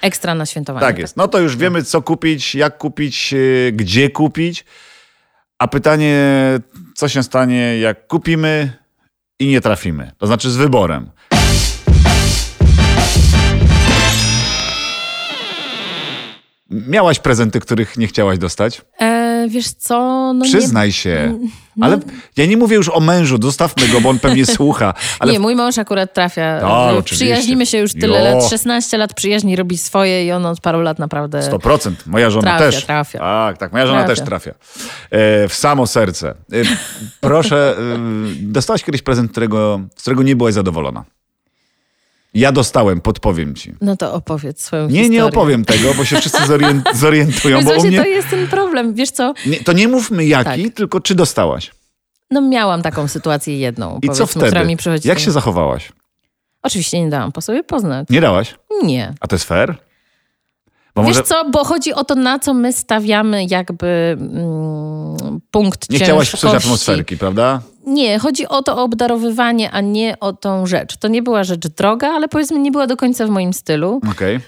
ekstra 0.01 0.35
na 0.35 0.47
świętowanie. 0.47 0.87
Tak 0.87 0.99
jest. 0.99 1.17
No 1.17 1.29
to 1.29 1.39
już 1.41 1.57
wiemy, 1.57 1.83
co 1.83 2.03
kupić, 2.03 2.55
jak 2.55 2.79
kupić, 2.79 3.33
yy, 3.33 3.73
gdzie 3.73 4.11
kupić. 4.11 4.65
A 5.59 5.69
pytanie, 5.69 6.21
co 6.95 7.09
się 7.09 7.23
stanie, 7.23 7.79
jak 7.79 8.07
kupimy 8.07 8.73
i 9.39 9.47
nie 9.47 9.61
trafimy? 9.61 10.13
To 10.19 10.27
znaczy 10.27 10.51
z 10.51 10.57
wyborem. 10.57 11.11
Miałaś 16.71 17.19
prezenty, 17.19 17.61
których 17.61 17.97
nie 17.97 18.07
chciałaś 18.07 18.39
dostać? 18.39 18.83
E, 19.01 19.34
wiesz 19.49 19.71
co? 19.71 20.33
No 20.35 20.45
Przyznaj 20.45 20.93
się. 20.93 21.39
Ale 21.81 21.99
ja 22.37 22.47
nie 22.47 22.57
mówię 22.57 22.77
już 22.77 22.89
o 22.89 23.01
mężu, 23.01 23.39
zostawmy 23.43 23.89
go, 23.89 24.01
bo 24.01 24.09
on 24.09 24.19
pewnie 24.19 24.47
słucha. 24.57 24.95
Ale 25.19 25.33
Nie, 25.33 25.39
mój 25.41 25.57
mąż 25.57 25.79
akurat 25.79 26.15
trafia. 26.15 26.61
Tak, 26.61 26.95
oczywiście. 26.97 27.15
Przyjaźnimy 27.25 27.67
się 27.67 27.79
już 27.79 27.93
tyle 27.93 28.19
Jo. 28.19 28.35
lat, 28.35 28.51
16 28.51 28.99
lat 28.99 29.15
przyjaźni, 29.15 29.57
robi 29.57 29.79
swoje 29.79 30.27
i 30.27 30.33
on 30.33 30.47
od 30.47 30.61
paru 30.61 30.81
lat 30.81 30.99
naprawdę... 30.99 31.41
100%. 31.41 31.93
Moja 32.07 32.31
żona 32.31 32.43
Trafia, 32.43 32.65
też. 32.73 32.85
trafia. 32.85 33.19
Tak, 33.19 33.59
tak. 33.59 33.73
Moja 33.73 33.87
żona 33.87 33.99
Trafia. 34.05 34.15
też 34.17 34.25
trafia. 34.27 34.51
E, 35.11 35.49
w 35.49 35.55
samo 35.55 35.87
serce. 35.87 36.29
E, 36.31 36.35
proszę, 37.21 37.77
e, 37.79 37.99
dostałaś 38.43 38.85
kiedyś 38.85 39.03
prezent, 39.03 39.31
którego, 39.31 39.81
z 39.97 40.01
którego 40.01 40.23
nie 40.23 40.37
byłaś 40.37 40.55
zadowolona? 40.55 41.05
Ja 42.35 42.53
dostałem, 42.53 43.01
podpowiem 43.01 43.55
ci. 43.55 43.73
No 43.81 43.97
to 43.97 44.15
opowiedz 44.15 44.63
swoją 44.65 44.83
Nie, 44.83 44.89
historię. 44.91 45.11
nie 45.11 45.25
opowiem 45.25 45.65
tego, 45.65 45.95
bo 45.95 46.05
się 46.05 46.17
wszyscy 46.17 46.47
zorient, 46.47 46.85
zorientują, 46.95 47.57
Więc 47.57 47.69
bo 47.69 47.71
u 47.71 47.75
właśnie 47.75 47.91
mnie... 47.91 47.99
to 47.99 48.07
jest 48.07 48.31
ten 48.31 48.47
problem, 48.49 48.95
wiesz 48.95 49.11
co? 49.11 49.35
Nie, 49.47 49.57
to 49.65 49.73
nie 49.73 49.89
mówmy 49.89 50.25
jaki, 50.27 50.65
Tak. 50.65 50.75
tylko 50.75 51.01
czy 51.01 51.15
dostałaś. 51.15 51.71
No 52.31 52.41
miałam 52.41 52.83
taką 52.83 53.09
sytuację 53.09 53.59
jedną, 53.59 53.99
I 54.03 54.09
co 54.09 54.13
powiedzmy, 54.15 54.27
która 54.27 54.51
wtedy? 54.51 54.67
mi 54.67 54.77
przychodzi. 54.77 55.09
Jak 55.09 55.19
się 55.19 55.31
zachowałaś? 55.31 55.93
Oczywiście 56.63 57.01
nie 57.01 57.11
dałam 57.11 57.33
po 57.33 57.41
sobie 57.41 57.65
poznać. 57.65 58.09
Nie 58.11 58.21
dałaś? 58.21 58.55
Nie. 58.83 59.15
A 59.21 59.27
to 59.27 59.35
jest 59.37 59.45
fair? 59.45 59.75
Bo 60.95 61.03
Wiesz 61.03 61.09
może 61.09 61.23
co, 61.23 61.51
bo 61.51 61.65
chodzi 61.65 61.93
o 61.93 62.05
to, 62.05 62.15
na 62.15 62.39
co 62.39 62.55
my 62.55 62.73
stawiamy 62.73 63.45
jakby 63.45 64.17
mm, 64.21 65.41
punkt 65.51 65.91
nie 65.91 65.99
chciałaś 65.99 66.31
psuć 66.31 66.55
atmosferki, 66.55 67.17
prawda? 67.17 67.61
Nie, 67.87 68.19
chodzi 68.19 68.49
o 68.49 68.63
to 68.63 68.83
obdarowywanie, 68.83 69.71
a 69.71 69.81
nie 69.81 70.17
o 70.21 70.33
tą 70.33 70.67
rzecz. 70.67 70.97
To 70.97 71.09
nie 71.09 71.23
była 71.23 71.45
rzecz 71.45 71.69
droga, 71.69 72.09
ale 72.09 72.29
powiedzmy 72.29 72.59
nie 72.59 72.71
była 72.71 72.87
do 72.87 72.97
końca 72.97 73.27
w 73.27 73.31
moim 73.31 73.53
stylu. 73.53 74.01
Okej. 74.11 74.35
Mm, 74.35 74.43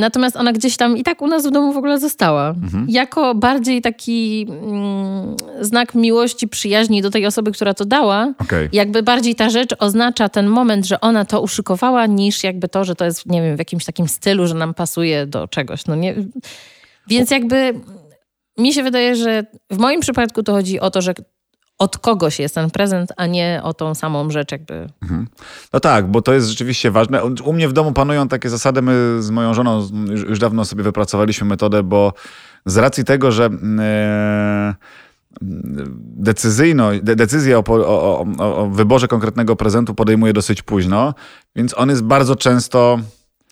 Natomiast 0.00 0.36
ona 0.36 0.52
gdzieś 0.52 0.76
tam 0.76 0.96
i 0.96 1.02
tak 1.02 1.22
u 1.22 1.26
nas 1.26 1.46
w 1.46 1.50
domu 1.50 1.72
w 1.72 1.76
ogóle 1.76 1.98
została. 1.98 2.54
Jako 2.88 3.34
bardziej 3.34 3.82
taki 3.82 4.46
mm, 4.48 5.36
znak 5.60 5.94
miłości, 5.94 6.48
przyjaźni 6.48 7.02
do 7.02 7.10
tej 7.10 7.26
osoby, 7.26 7.52
która 7.52 7.74
to 7.74 7.84
dała. 7.84 8.34
Okej. 8.38 8.68
Jakby 8.72 9.02
bardziej 9.02 9.34
ta 9.34 9.50
rzecz 9.50 9.70
oznacza 9.78 10.28
ten 10.28 10.46
moment, 10.46 10.86
że 10.86 11.00
ona 11.00 11.24
to 11.24 11.40
uszykowała, 11.40 12.06
niż 12.06 12.44
jakby 12.44 12.68
to, 12.68 12.84
że 12.84 12.94
to 12.94 13.04
jest, 13.04 13.26
nie 13.26 13.42
wiem, 13.42 13.56
w 13.56 13.58
jakimś 13.58 13.84
takim 13.84 14.08
stylu, 14.08 14.46
że 14.46 14.54
nam 14.54 14.74
pasuje 14.74 15.26
do 15.26 15.48
czegoś. 15.48 15.86
No 15.86 15.94
nie... 15.94 16.14
Więc 17.08 17.30
jakby 17.30 17.74
mi 18.58 18.72
się 18.72 18.82
wydaje, 18.82 19.16
że 19.16 19.46
w 19.70 19.78
moim 19.78 20.00
przypadku 20.00 20.42
to 20.42 20.52
chodzi 20.52 20.80
o 20.80 20.90
to, 20.90 21.02
że 21.02 21.14
od 21.78 21.98
kogoś 21.98 22.38
jest 22.38 22.54
ten 22.54 22.70
prezent, 22.70 23.12
a 23.16 23.26
nie 23.26 23.60
o 23.64 23.74
tą 23.74 23.94
samą 23.94 24.30
rzecz 24.30 24.52
jakby. 24.52 24.88
No 25.72 25.80
tak, 25.80 26.10
bo 26.10 26.22
to 26.22 26.32
jest 26.32 26.48
rzeczywiście 26.48 26.90
ważne. 26.90 27.24
U 27.24 27.52
mnie 27.52 27.68
w 27.68 27.72
domu 27.72 27.92
panują 27.92 28.28
takie 28.28 28.48
zasady, 28.48 28.82
my 28.82 29.22
z 29.22 29.30
moją 29.30 29.54
żoną 29.54 29.88
już, 30.28 30.38
dawno 30.38 30.64
sobie 30.64 30.82
wypracowaliśmy 30.82 31.46
metodę, 31.46 31.82
bo 31.82 32.12
z 32.66 32.76
racji 32.76 33.04
tego, 33.04 33.32
że 33.32 33.50
e, 33.78 34.74
decyzyjno, 36.16 36.90
de, 37.02 37.16
decyzję 37.16 37.58
o, 37.58 37.64
o, 37.68 38.24
o, 38.38 38.56
o 38.56 38.66
wyborze 38.70 39.08
konkretnego 39.08 39.56
prezentu 39.56 39.94
podejmuje 39.94 40.32
dosyć 40.32 40.62
późno, 40.62 41.14
więc 41.56 41.78
on 41.78 41.90
jest 41.90 42.02
bardzo 42.02 42.36
często, 42.36 42.98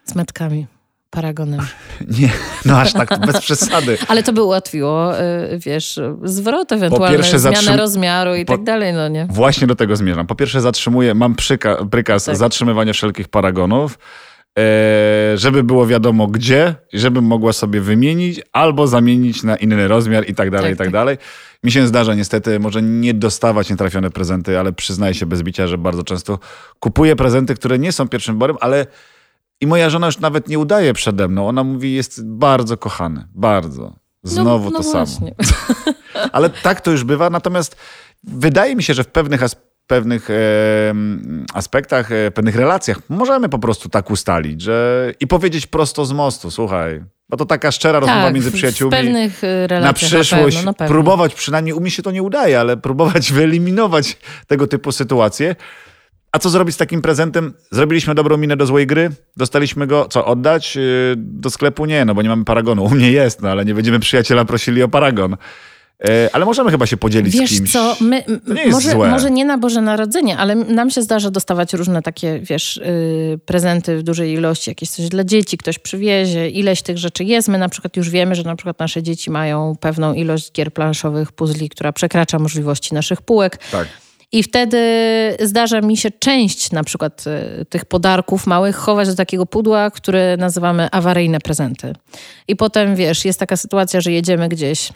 Z 0.04 0.14
metkami, 0.14 0.66
paragonem. 1.14 1.61
nie, 2.18 2.31
no 2.64 2.81
aż 2.81 2.92
tak 2.92 3.27
bez 3.27 3.40
przesady. 3.40 3.98
Ale 4.09 4.22
to 4.22 4.33
by 4.33 4.42
ułatwiło, 4.42 5.20
y, 5.20 5.59
wiesz, 5.59 6.00
zwrot 6.24 6.72
ewentualny, 6.72 7.22
zmianę 7.22 7.38
zatrzym- 7.38 7.77
rozmiaru 7.77 8.35
i 8.35 8.44
po- 8.44 8.53
tak 8.53 8.64
dalej, 8.64 8.92
no 8.92 9.09
nie? 9.09 9.27
Właśnie 9.31 9.66
do 9.66 9.74
tego 9.74 9.96
zmierzam. 9.96 10.27
Po 10.27 10.35
pierwsze 10.35 10.61
zatrzymuję, 10.61 11.14
mam 11.14 11.35
przyka, 11.35 11.77
prykaz 11.90 12.24
Tak. 12.24 12.37
zatrzymywania 12.37 12.92
wszelkich 12.92 13.29
paragonów, 13.29 13.98
e, 14.59 14.62
żeby 15.38 15.62
było 15.64 15.87
wiadomo 15.87 16.27
gdzie, 16.27 16.74
żebym 16.92 17.24
mogła 17.24 17.53
sobie 17.53 17.81
wymienić 17.81 18.40
albo 18.53 18.87
zamienić 18.87 19.42
na 19.42 19.57
inny 19.57 19.88
rozmiar 19.88 20.24
i 20.29 20.35
tak 20.35 20.50
dalej, 20.50 20.66
Tak, 20.66 20.74
i 20.74 20.79
tak 20.79 20.87
tak. 20.87 20.92
dalej. 20.92 21.18
Mi 21.64 21.72
się 21.72 21.87
zdarza 21.87 22.14
niestety 22.14 22.61
może 22.61 22.83
nie 22.83 23.14
dostawać 23.14 23.70
nietrafione 23.70 24.11
prezenty, 24.11 24.59
ale 24.59 24.72
przyznaję 24.72 25.14
się 25.14 25.27
bez 25.27 25.42
bicia, 25.42 25.66
że 25.66 25.79
bardzo 25.79 26.03
często 26.05 26.38
kupuję 26.81 27.16
prezenty, 27.16 27.55
które 27.55 27.79
nie 27.79 27.92
są 27.92 28.09
pierwszym 28.09 28.35
wyborem, 28.35 28.57
ale 28.61 28.87
i 29.64 29.66
moja 29.66 29.90
żona 29.90 30.07
już 30.07 30.18
nawet 30.18 30.48
nie 30.48 30.59
udaje 30.59 30.92
przede 30.92 31.29
mną. 31.29 31.48
Ona 31.48 31.64
mówi, 31.64 31.94
jest 31.94 32.27
bardzo 32.27 32.77
kochany, 32.77 33.27
bardzo. 33.35 33.96
Znowu 34.22 34.64
no, 34.64 34.70
no 34.70 34.77
to 34.79 34.83
samo. 34.83 35.07
właśnie. 35.07 35.35
Ale 36.33 36.50
tak 36.50 36.81
to 36.81 36.90
już 36.90 37.05
bywa. 37.05 37.31
Natomiast 37.31 37.77
wydaje 38.24 38.77
mi 38.77 38.83
się, 38.83 38.94
że 38.94 39.05
w 39.05 39.07
pewnych, 39.09 39.42
as 39.42 39.57
pewnych 39.87 40.31
e, 40.31 40.35
aspektach, 41.55 42.12
e, 42.12 42.31
pewnych 42.31 42.57
relacjach 42.57 42.98
możemy 43.09 43.48
po 43.48 43.59
prostu 43.59 43.88
tak 43.88 44.11
ustalić, 44.11 44.61
że 44.62 45.12
i 45.20 45.27
powiedzieć 45.27 45.66
prosto 45.66 46.05
z 46.05 46.12
mostu, 46.12 46.50
słuchaj, 46.50 47.05
bo 47.29 47.37
to 47.37 47.44
taka 47.44 47.72
szczera 47.72 48.00
rozmowa 48.00 48.22
Tak, 48.22 48.35
między 48.35 48.50
w- 48.50 48.55
przyjaciółmi. 48.55 48.96
W 48.96 49.00
pewnych 49.00 49.42
na 49.42 49.66
relacjach 49.66 49.94
przyszłość 50.11 50.57
na 50.57 50.61
pewno, 50.61 50.70
na 50.70 50.74
pewno. 50.74 50.94
próbować, 50.94 51.35
przynajmniej 51.35 51.74
u 51.74 51.81
mnie 51.81 51.90
się 51.90 52.03
to 52.03 52.11
nie 52.11 52.22
udaje, 52.22 52.61
ale 52.61 52.77
próbować 52.77 53.33
wyeliminować 53.37 54.16
tego 54.46 54.66
typu 54.66 54.92
sytuacje. 54.92 55.57
A 56.35 56.38
co 56.38 56.51
zrobić 56.51 56.75
z 56.75 56.79
takim 56.79 57.03
prezentem? 57.03 57.55
Zrobiliśmy 57.70 58.14
dobrą 58.14 58.37
minę 58.37 58.57
do 58.57 58.66
złej 58.66 58.87
gry, 58.87 59.11
dostaliśmy 59.37 59.87
go, 59.87 60.07
co 60.11 60.25
oddać? 60.27 60.77
Yy, 60.77 60.83
Do 61.16 61.51
sklepu 61.51 61.87
nie, 61.87 62.05
no 62.05 62.14
bo 62.14 62.23
nie 62.23 62.29
mamy 62.29 62.44
paragonu. 62.44 62.85
U 62.85 62.90
mnie 62.90 63.12
jest, 63.12 63.42
no 63.42 63.49
ale 63.51 63.64
nie 63.64 63.75
będziemy 63.75 64.01
przyjaciela 64.01 64.44
prosili 64.44 64.83
o 64.83 64.88
paragon. 64.88 65.31
Yy, 66.05 66.09
Ale 66.33 66.44
możemy 66.44 66.70
chyba 66.70 66.87
się 66.87 66.97
podzielić 66.97 67.35
z 67.35 67.40
Wiesz 67.40 67.51
kimś. 67.51 67.73
co, 67.73 67.97
my, 68.01 68.25
nie 68.47 68.66
może, 68.66 68.94
może 68.94 69.31
nie 69.31 69.44
na 69.44 69.59
Boże 69.59 69.81
Narodzenie, 69.81 70.37
ale 70.37 70.55
nam 70.55 70.90
się 70.90 71.03
zdarza 71.03 71.31
dostawać 71.31 71.73
różne 71.73 72.03
takie, 72.03 72.40
wiesz, 72.42 72.81
yy, 72.85 73.38
prezenty 73.38 73.99
w 73.99 74.03
dużej 74.03 74.33
ilości, 74.33 74.70
jakieś 74.70 74.90
coś 74.90 75.09
dla 75.09 75.25
dzieci, 75.25 75.59
ktoś 75.59 75.79
przywiezie, 75.79 76.49
ileś 76.49 76.83
tych 76.83 76.99
rzeczy 76.99 77.25
jest. 77.25 77.49
My 77.49 77.59
na 77.59 77.68
przykład 77.68 77.97
już 77.97 78.11
wiemy, 78.11 78.35
że 78.35 78.42
na 78.42 78.57
przykład 78.57 78.79
nasze 78.79 79.03
dzieci 79.03 79.31
mają 79.31 79.77
pewną 79.81 80.14
ilość 80.14 80.53
gier 80.53 80.73
planszowych, 80.73 81.33
puzli, 81.33 81.68
która 81.68 81.92
przekracza 81.92 82.38
możliwości 82.38 82.94
naszych 82.94 83.23
półek. 83.23 83.59
Tak. 83.73 83.88
I 84.35 84.42
wtedy 84.42 84.79
zdarza 85.40 85.81
mi 85.81 85.97
się 85.97 86.11
część 86.11 86.73
na 86.73 86.85
przykład 86.85 87.25
y, 87.61 87.64
tych 87.64 87.85
podarków 87.85 88.47
małych 88.47 88.77
chować 88.77 89.09
do 89.09 89.14
takiego 89.14 89.47
pudła, 89.47 89.90
które 89.90 90.37
nazywamy 90.37 90.88
awaryjne 90.92 91.40
prezenty. 91.40 91.92
I 92.49 92.57
potem, 92.57 92.97
wiesz, 92.97 93.25
jest 93.25 93.38
taka 93.38 93.57
sytuacja, 93.57 94.01
że 94.01 94.12
jedziemy 94.12 94.49
gdzieś 94.49 94.92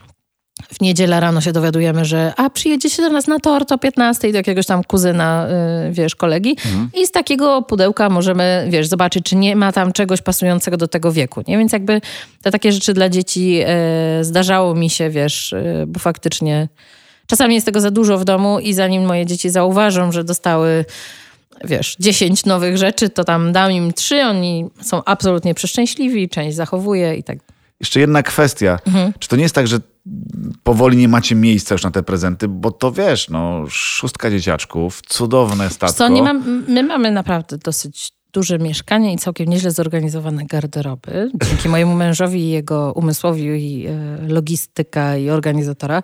w 0.72 0.80
niedzielę 0.80 1.20
rano 1.20 1.40
się 1.40 1.52
dowiadujemy, 1.52 2.04
że 2.04 2.32
a 2.36 2.50
przyjedziecie 2.50 3.02
do 3.02 3.10
nas 3.10 3.26
na 3.26 3.38
tort 3.38 3.72
o 3.72 3.78
15 3.78 4.32
do 4.32 4.36
jakiegoś 4.36 4.66
tam 4.66 4.84
kuzyna, 4.84 5.46
y, 5.88 5.92
wiesz, 5.92 6.16
kolegi 6.16 6.50
mhm. 6.50 6.90
i 6.94 7.06
z 7.06 7.10
takiego 7.10 7.62
pudełka 7.62 8.08
możemy, 8.08 8.66
wiesz, 8.70 8.86
zobaczyć, 8.86 9.24
czy 9.24 9.36
nie 9.36 9.56
ma 9.56 9.72
tam 9.72 9.92
czegoś 9.92 10.22
pasującego 10.22 10.76
do 10.76 10.88
tego 10.88 11.12
wieku, 11.12 11.42
nie? 11.48 11.58
Więc 11.58 11.72
jakby 11.72 12.00
te 12.42 12.50
takie 12.50 12.72
rzeczy 12.72 12.94
dla 12.94 13.08
dzieci 13.08 13.60
y, 14.20 14.24
zdarzało 14.24 14.74
mi 14.74 14.90
się, 14.90 15.10
wiesz, 15.10 15.52
y, 15.52 15.84
bo 15.86 16.00
faktycznie 16.00 16.68
czasami 17.28 17.54
jest 17.54 17.66
tego 17.66 17.80
za 17.80 17.90
dużo 17.90 18.18
w 18.18 18.24
domu 18.24 18.58
i 18.58 18.74
zanim 18.74 19.06
moje 19.06 19.26
dzieci 19.26 19.50
zauważą, 19.50 20.12
że 20.12 20.24
dostały 20.24 20.84
wiesz, 21.64 21.96
10 22.00 22.44
nowych 22.44 22.76
rzeczy, 22.76 23.10
to 23.10 23.24
tam 23.24 23.52
dam 23.52 23.72
im 23.72 23.92
trzy, 23.92 24.20
oni 24.22 24.66
są 24.82 25.04
absolutnie 25.04 25.54
przeszczęśliwi, 25.54 26.28
część 26.28 26.56
zachowuje 26.56 27.14
i 27.14 27.22
tak. 27.22 27.38
Jeszcze 27.80 28.00
jedna 28.00 28.22
kwestia. 28.22 28.78
Mhm. 28.86 29.12
Czy 29.18 29.28
to 29.28 29.36
nie 29.36 29.42
jest 29.42 29.54
tak, 29.54 29.66
że 29.66 29.80
powoli 30.62 30.96
nie 30.96 31.08
macie 31.08 31.34
miejsca 31.34 31.74
już 31.74 31.82
na 31.82 31.90
te 31.90 32.02
prezenty, 32.02 32.48
bo 32.48 32.70
to 32.70 32.92
wiesz, 32.92 33.28
no 33.28 33.64
szóstka 33.68 34.30
dzieciaczków, 34.30 35.02
cudowne 35.08 35.70
statko. 35.70 35.96
Co, 35.96 36.08
nie 36.08 36.22
mam, 36.22 36.64
my 36.68 36.82
mamy 36.82 37.10
naprawdę 37.10 37.58
dosyć 37.58 38.12
duże 38.32 38.58
mieszkanie 38.58 39.12
i 39.12 39.18
całkiem 39.18 39.48
nieźle 39.48 39.70
zorganizowane 39.70 40.46
garderoby. 40.46 41.30
Dzięki 41.48 41.68
mojemu 41.68 41.94
mężowi 41.94 42.40
i 42.40 42.50
jego 42.50 42.92
umysłowi 42.92 43.44
i 43.44 43.86
e, 43.86 43.92
logistyka 44.28 45.16
i 45.16 45.30
organizatora. 45.30 46.02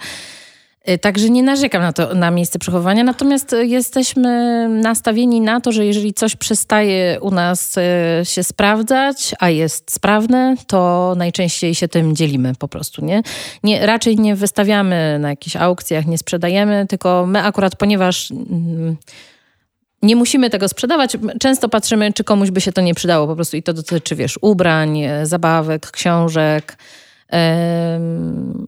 Y, 0.90 0.98
także 0.98 1.30
nie 1.30 1.42
narzekam 1.42 1.82
na 1.82 1.92
to, 1.92 2.14
na 2.14 2.30
miejsce 2.30 2.58
przechowywania, 2.58 3.04
natomiast 3.04 3.52
y, 3.52 3.66
jesteśmy 3.66 4.68
nastawieni 4.68 5.40
na 5.40 5.60
to, 5.60 5.72
że 5.72 5.86
jeżeli 5.86 6.14
coś 6.14 6.36
przestaje 6.36 7.18
u 7.20 7.30
nas 7.30 7.76
y, 7.76 7.80
się 8.24 8.42
sprawdzać, 8.42 9.34
a 9.38 9.50
jest 9.50 9.92
sprawne, 9.92 10.54
to 10.66 11.14
najczęściej 11.16 11.74
się 11.74 11.88
tym 11.88 12.16
dzielimy 12.16 12.52
po 12.58 12.68
prostu, 12.68 13.04
nie? 13.04 13.22
nie 13.62 13.86
raczej 13.86 14.16
nie 14.16 14.36
wystawiamy 14.36 15.18
na 15.18 15.28
jakichś 15.30 15.56
aukcjach, 15.56 16.06
nie 16.06 16.18
sprzedajemy, 16.18 16.86
tylko 16.88 17.26
my 17.26 17.42
akurat, 17.42 17.76
ponieważ 17.76 18.30
mm, 18.30 18.96
nie 20.02 20.16
musimy 20.16 20.50
tego 20.50 20.68
sprzedawać. 20.68 21.16
Często 21.40 21.68
patrzymy, 21.68 22.12
czy 22.12 22.24
komuś 22.24 22.50
by 22.50 22.60
się 22.60 22.72
to 22.72 22.80
nie 22.80 22.94
przydało 22.94 23.26
po 23.26 23.34
prostu 23.34 23.56
i 23.56 23.62
to 23.62 23.72
dotyczy, 23.72 24.16
wiesz, 24.16 24.38
ubrań, 24.42 25.00
zabawek, 25.22 25.90
książek, 25.90 26.76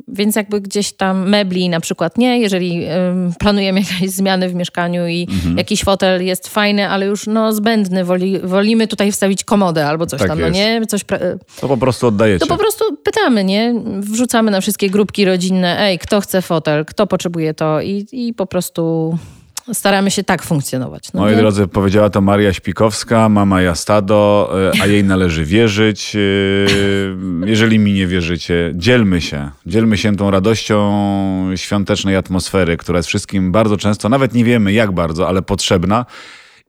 więc 0.08 0.36
jakby 0.36 0.60
gdzieś 0.60 0.92
tam 0.92 1.28
mebli 1.28 1.68
na 1.68 1.80
przykład 1.80 2.18
nie, 2.18 2.40
jeżeli 2.40 2.86
planujemy 3.38 3.80
jakieś 3.90 4.10
zmiany 4.10 4.48
w 4.48 4.54
mieszkaniu 4.54 5.06
i 5.06 5.28
mhm. 5.30 5.58
jakiś 5.58 5.84
fotel 5.84 6.24
jest 6.24 6.48
fajny, 6.48 6.88
ale 6.88 7.06
już 7.06 7.26
no 7.26 7.52
zbędny, 7.52 8.04
woli, 8.04 8.38
wolimy 8.38 8.86
tutaj 8.86 9.12
wstawić 9.12 9.44
komodę 9.44 9.86
albo 9.86 10.06
coś 10.06 10.18
tak 10.18 10.28
tam, 10.28 10.40
no 10.40 10.48
nie? 10.48 10.86
Coś 10.86 11.04
to 11.60 11.68
po 11.68 11.76
prostu 11.76 12.06
oddajecie. 12.06 12.46
To 12.46 12.46
po 12.46 12.58
prostu 12.58 12.84
pytamy, 12.96 13.44
nie? 13.44 13.74
Wrzucamy 14.00 14.50
na 14.50 14.60
wszystkie 14.60 14.90
grupki 14.90 15.24
rodzinne, 15.24 15.80
ej, 15.80 15.98
kto 15.98 16.20
chce 16.20 16.42
fotel, 16.42 16.84
kto 16.84 17.06
potrzebuje 17.06 17.54
to 17.54 17.80
i, 17.80 18.06
i 18.12 18.34
po 18.34 18.46
prostu 18.46 19.18
staramy 19.72 20.10
się 20.10 20.24
tak 20.24 20.42
funkcjonować. 20.42 21.12
No 21.12 21.20
Moi 21.20 21.36
drodzy, 21.36 21.68
powiedziała 21.68 22.10
to 22.10 22.20
Maria 22.20 22.52
Śpikowska, 22.52 23.28
mama 23.28 23.62
Jastado, 23.62 24.50
e, 24.76 24.82
a 24.82 24.86
jej 24.86 25.04
należy 25.04 25.44
wierzyć. 25.44 26.16
E, 26.16 27.48
jeżeli 27.48 27.78
mi 27.78 27.92
nie 27.92 28.06
wierzycie, 28.06 28.72
dzielmy 28.74 29.20
się. 29.20 29.50
Dzielmy 29.66 29.96
się 29.96 30.16
tą 30.16 30.30
radością 30.30 30.76
świątecznej 31.56 32.16
atmosfery, 32.16 32.76
która 32.76 32.98
jest 32.98 33.08
wszystkim 33.08 33.52
bardzo 33.52 33.76
często, 33.76 34.08
nawet 34.08 34.34
nie 34.34 34.44
wiemy 34.44 34.72
jak 34.72 34.92
bardzo, 34.92 35.28
ale 35.28 35.42
potrzebna. 35.42 36.06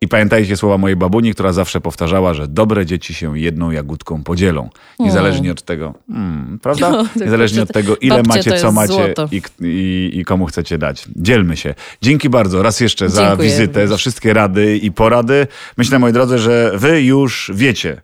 I 0.01 0.07
pamiętajcie 0.07 0.57
słowa 0.57 0.77
mojej 0.77 0.95
babuni, 0.97 1.33
która 1.33 1.53
zawsze 1.53 1.81
powtarzała, 1.81 2.33
że 2.33 2.47
dobre 2.47 2.85
dzieci 2.85 3.13
się 3.13 3.39
jedną 3.39 3.71
jagódką 3.71 4.23
podzielą. 4.23 4.69
Niezależnie 4.99 5.51
od 5.51 5.61
tego, 5.61 5.93
hmm, 6.07 6.59
prawda? 6.61 6.89
No, 6.97 7.05
Niezależnie 7.15 7.61
od 7.61 7.71
tego, 7.71 7.97
ile 7.97 8.23
macie, 8.23 8.51
co 8.51 8.71
macie 8.71 9.13
i, 9.31 9.41
i, 9.61 10.11
i, 10.13 10.25
komu 10.25 10.45
chcecie 10.45 10.77
dać. 10.77 11.07
Dzielmy 11.15 11.57
się. 11.57 11.75
Dzięki 12.01 12.29
bardzo 12.29 12.63
raz 12.63 12.79
jeszcze 12.79 13.09
za 13.09 13.27
Dziękuję 13.27 13.49
wizytę, 13.49 13.87
za 13.87 13.97
wszystkie 13.97 14.33
rady 14.33 14.77
i 14.77 14.91
porady. 14.91 15.47
Myślę, 15.77 15.99
moi 15.99 16.13
drodzy, 16.13 16.37
że 16.37 16.71
wy 16.75 17.01
już 17.01 17.51
wiecie, 17.53 18.01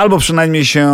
albo 0.00 0.18
przynajmniej 0.18 0.64
się 0.64 0.88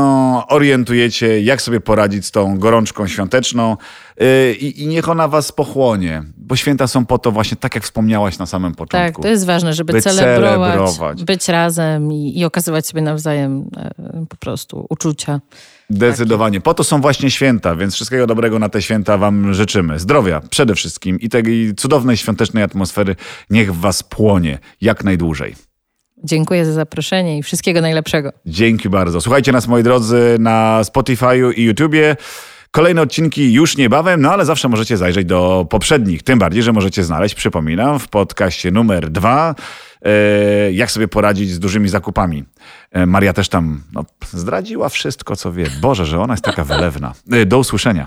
orientujecie, 0.49 1.40
jak 1.40 1.62
sobie 1.62 1.81
poradzić 1.81 2.27
z 2.27 2.31
tą 2.31 2.59
gorączką 2.59 3.07
świąteczną 3.07 3.77
yy, 4.21 4.53
i 4.55 4.87
niech 4.87 5.09
ona 5.09 5.29
was 5.29 5.53
pochłonie, 5.53 6.23
bo 6.37 6.57
święta 6.57 6.87
są 6.87 7.07
po 7.07 7.19
to 7.19 7.33
właśnie, 7.33 7.57
tak 7.57 7.75
jak 7.75 7.85
wspomniałaś 7.85 8.38
na 8.38 8.47
samym 8.47 8.75
początku. 8.75 9.23
Tak, 9.23 9.23
to 9.23 9.29
jest 9.29 9.47
ważne, 9.47 9.75
żeby 9.75 9.92
by 9.92 10.03
celebrować, 10.03 10.73
celebrować, 10.73 11.25
być 11.25 11.49
razem 11.49 12.12
i, 12.12 12.38
i 12.38 12.45
okazywać 12.45 12.87
sobie 12.87 13.03
nawzajem 13.03 13.71
e, 13.77 14.27
po 14.29 14.37
prostu 14.37 14.87
uczucia. 14.88 15.40
Zdecydowanie. 15.90 16.61
Po 16.61 16.75
to 16.75 16.85
są 16.85 17.01
właśnie 17.01 17.31
święta, 17.31 17.77
więc 17.77 17.95
wszystkiego 17.95 18.27
dobrego 18.27 18.59
na 18.59 18.69
te 18.69 18.83
święta 18.83 19.19
Wam 19.19 19.55
życzymy. 19.55 19.99
Zdrowia 19.99 20.40
przede 20.51 20.75
wszystkim 20.75 21.21
i 21.21 21.29
tej 21.29 21.75
cudownej 21.77 22.16
świątecznej 22.16 22.62
atmosfery 22.62 23.16
niech 23.51 23.75
w 23.75 23.81
Was 23.81 24.03
płonie 24.03 24.59
jak 24.81 25.05
najdłużej. 25.05 25.65
Dziękuję 26.27 26.65
za 26.67 26.73
zaproszenie 26.73 27.39
i 27.39 27.43
wszystkiego 27.43 27.81
najlepszego. 27.81 28.33
Dzięki 28.47 28.89
bardzo. 28.89 29.21
Słuchajcie 29.21 29.53
nas, 29.53 29.69
moi 29.69 29.83
drodzy, 29.83 30.37
na 30.39 30.81
Spotify'u 30.83 31.53
i 31.57 31.62
YouTubie. 31.65 32.17
Kolejne 32.71 33.03
odcinki 33.03 33.53
już 33.53 33.77
niebawem, 33.77 34.21
no 34.21 34.33
ale 34.33 34.45
zawsze 34.45 34.69
możecie 34.69 34.97
zajrzeć 34.97 35.27
do 35.27 35.67
poprzednich. 35.71 36.23
Tym 36.23 36.39
bardziej, 36.39 36.62
że 36.62 36.73
możecie 36.73 37.05
znaleźć, 37.05 37.35
przypominam, 37.35 37.99
w 37.99 38.09
podcaście 38.09 38.71
numer 38.71 39.11
dwa, 39.11 39.55
e, 40.03 40.73
jak 40.73 40.91
sobie 40.91 41.09
poradzić 41.09 41.51
z 41.51 41.59
dużymi 41.59 41.89
zakupami. 41.89 42.45
E, 42.93 43.07
Maria 43.07 43.33
też 43.33 43.49
tam 43.49 43.83
no, 43.93 44.05
zdradziła 44.31 44.89
wszystko, 44.89 45.37
co 45.37 45.53
wie. 45.53 45.67
Boże, 45.81 46.07
że 46.07 46.21
ona 46.21 46.33
jest 46.35 46.45
taka 46.45 46.65
wylewna. 46.75 47.15
E, 47.33 47.47
do 47.47 47.59
usłyszenia. 47.59 48.07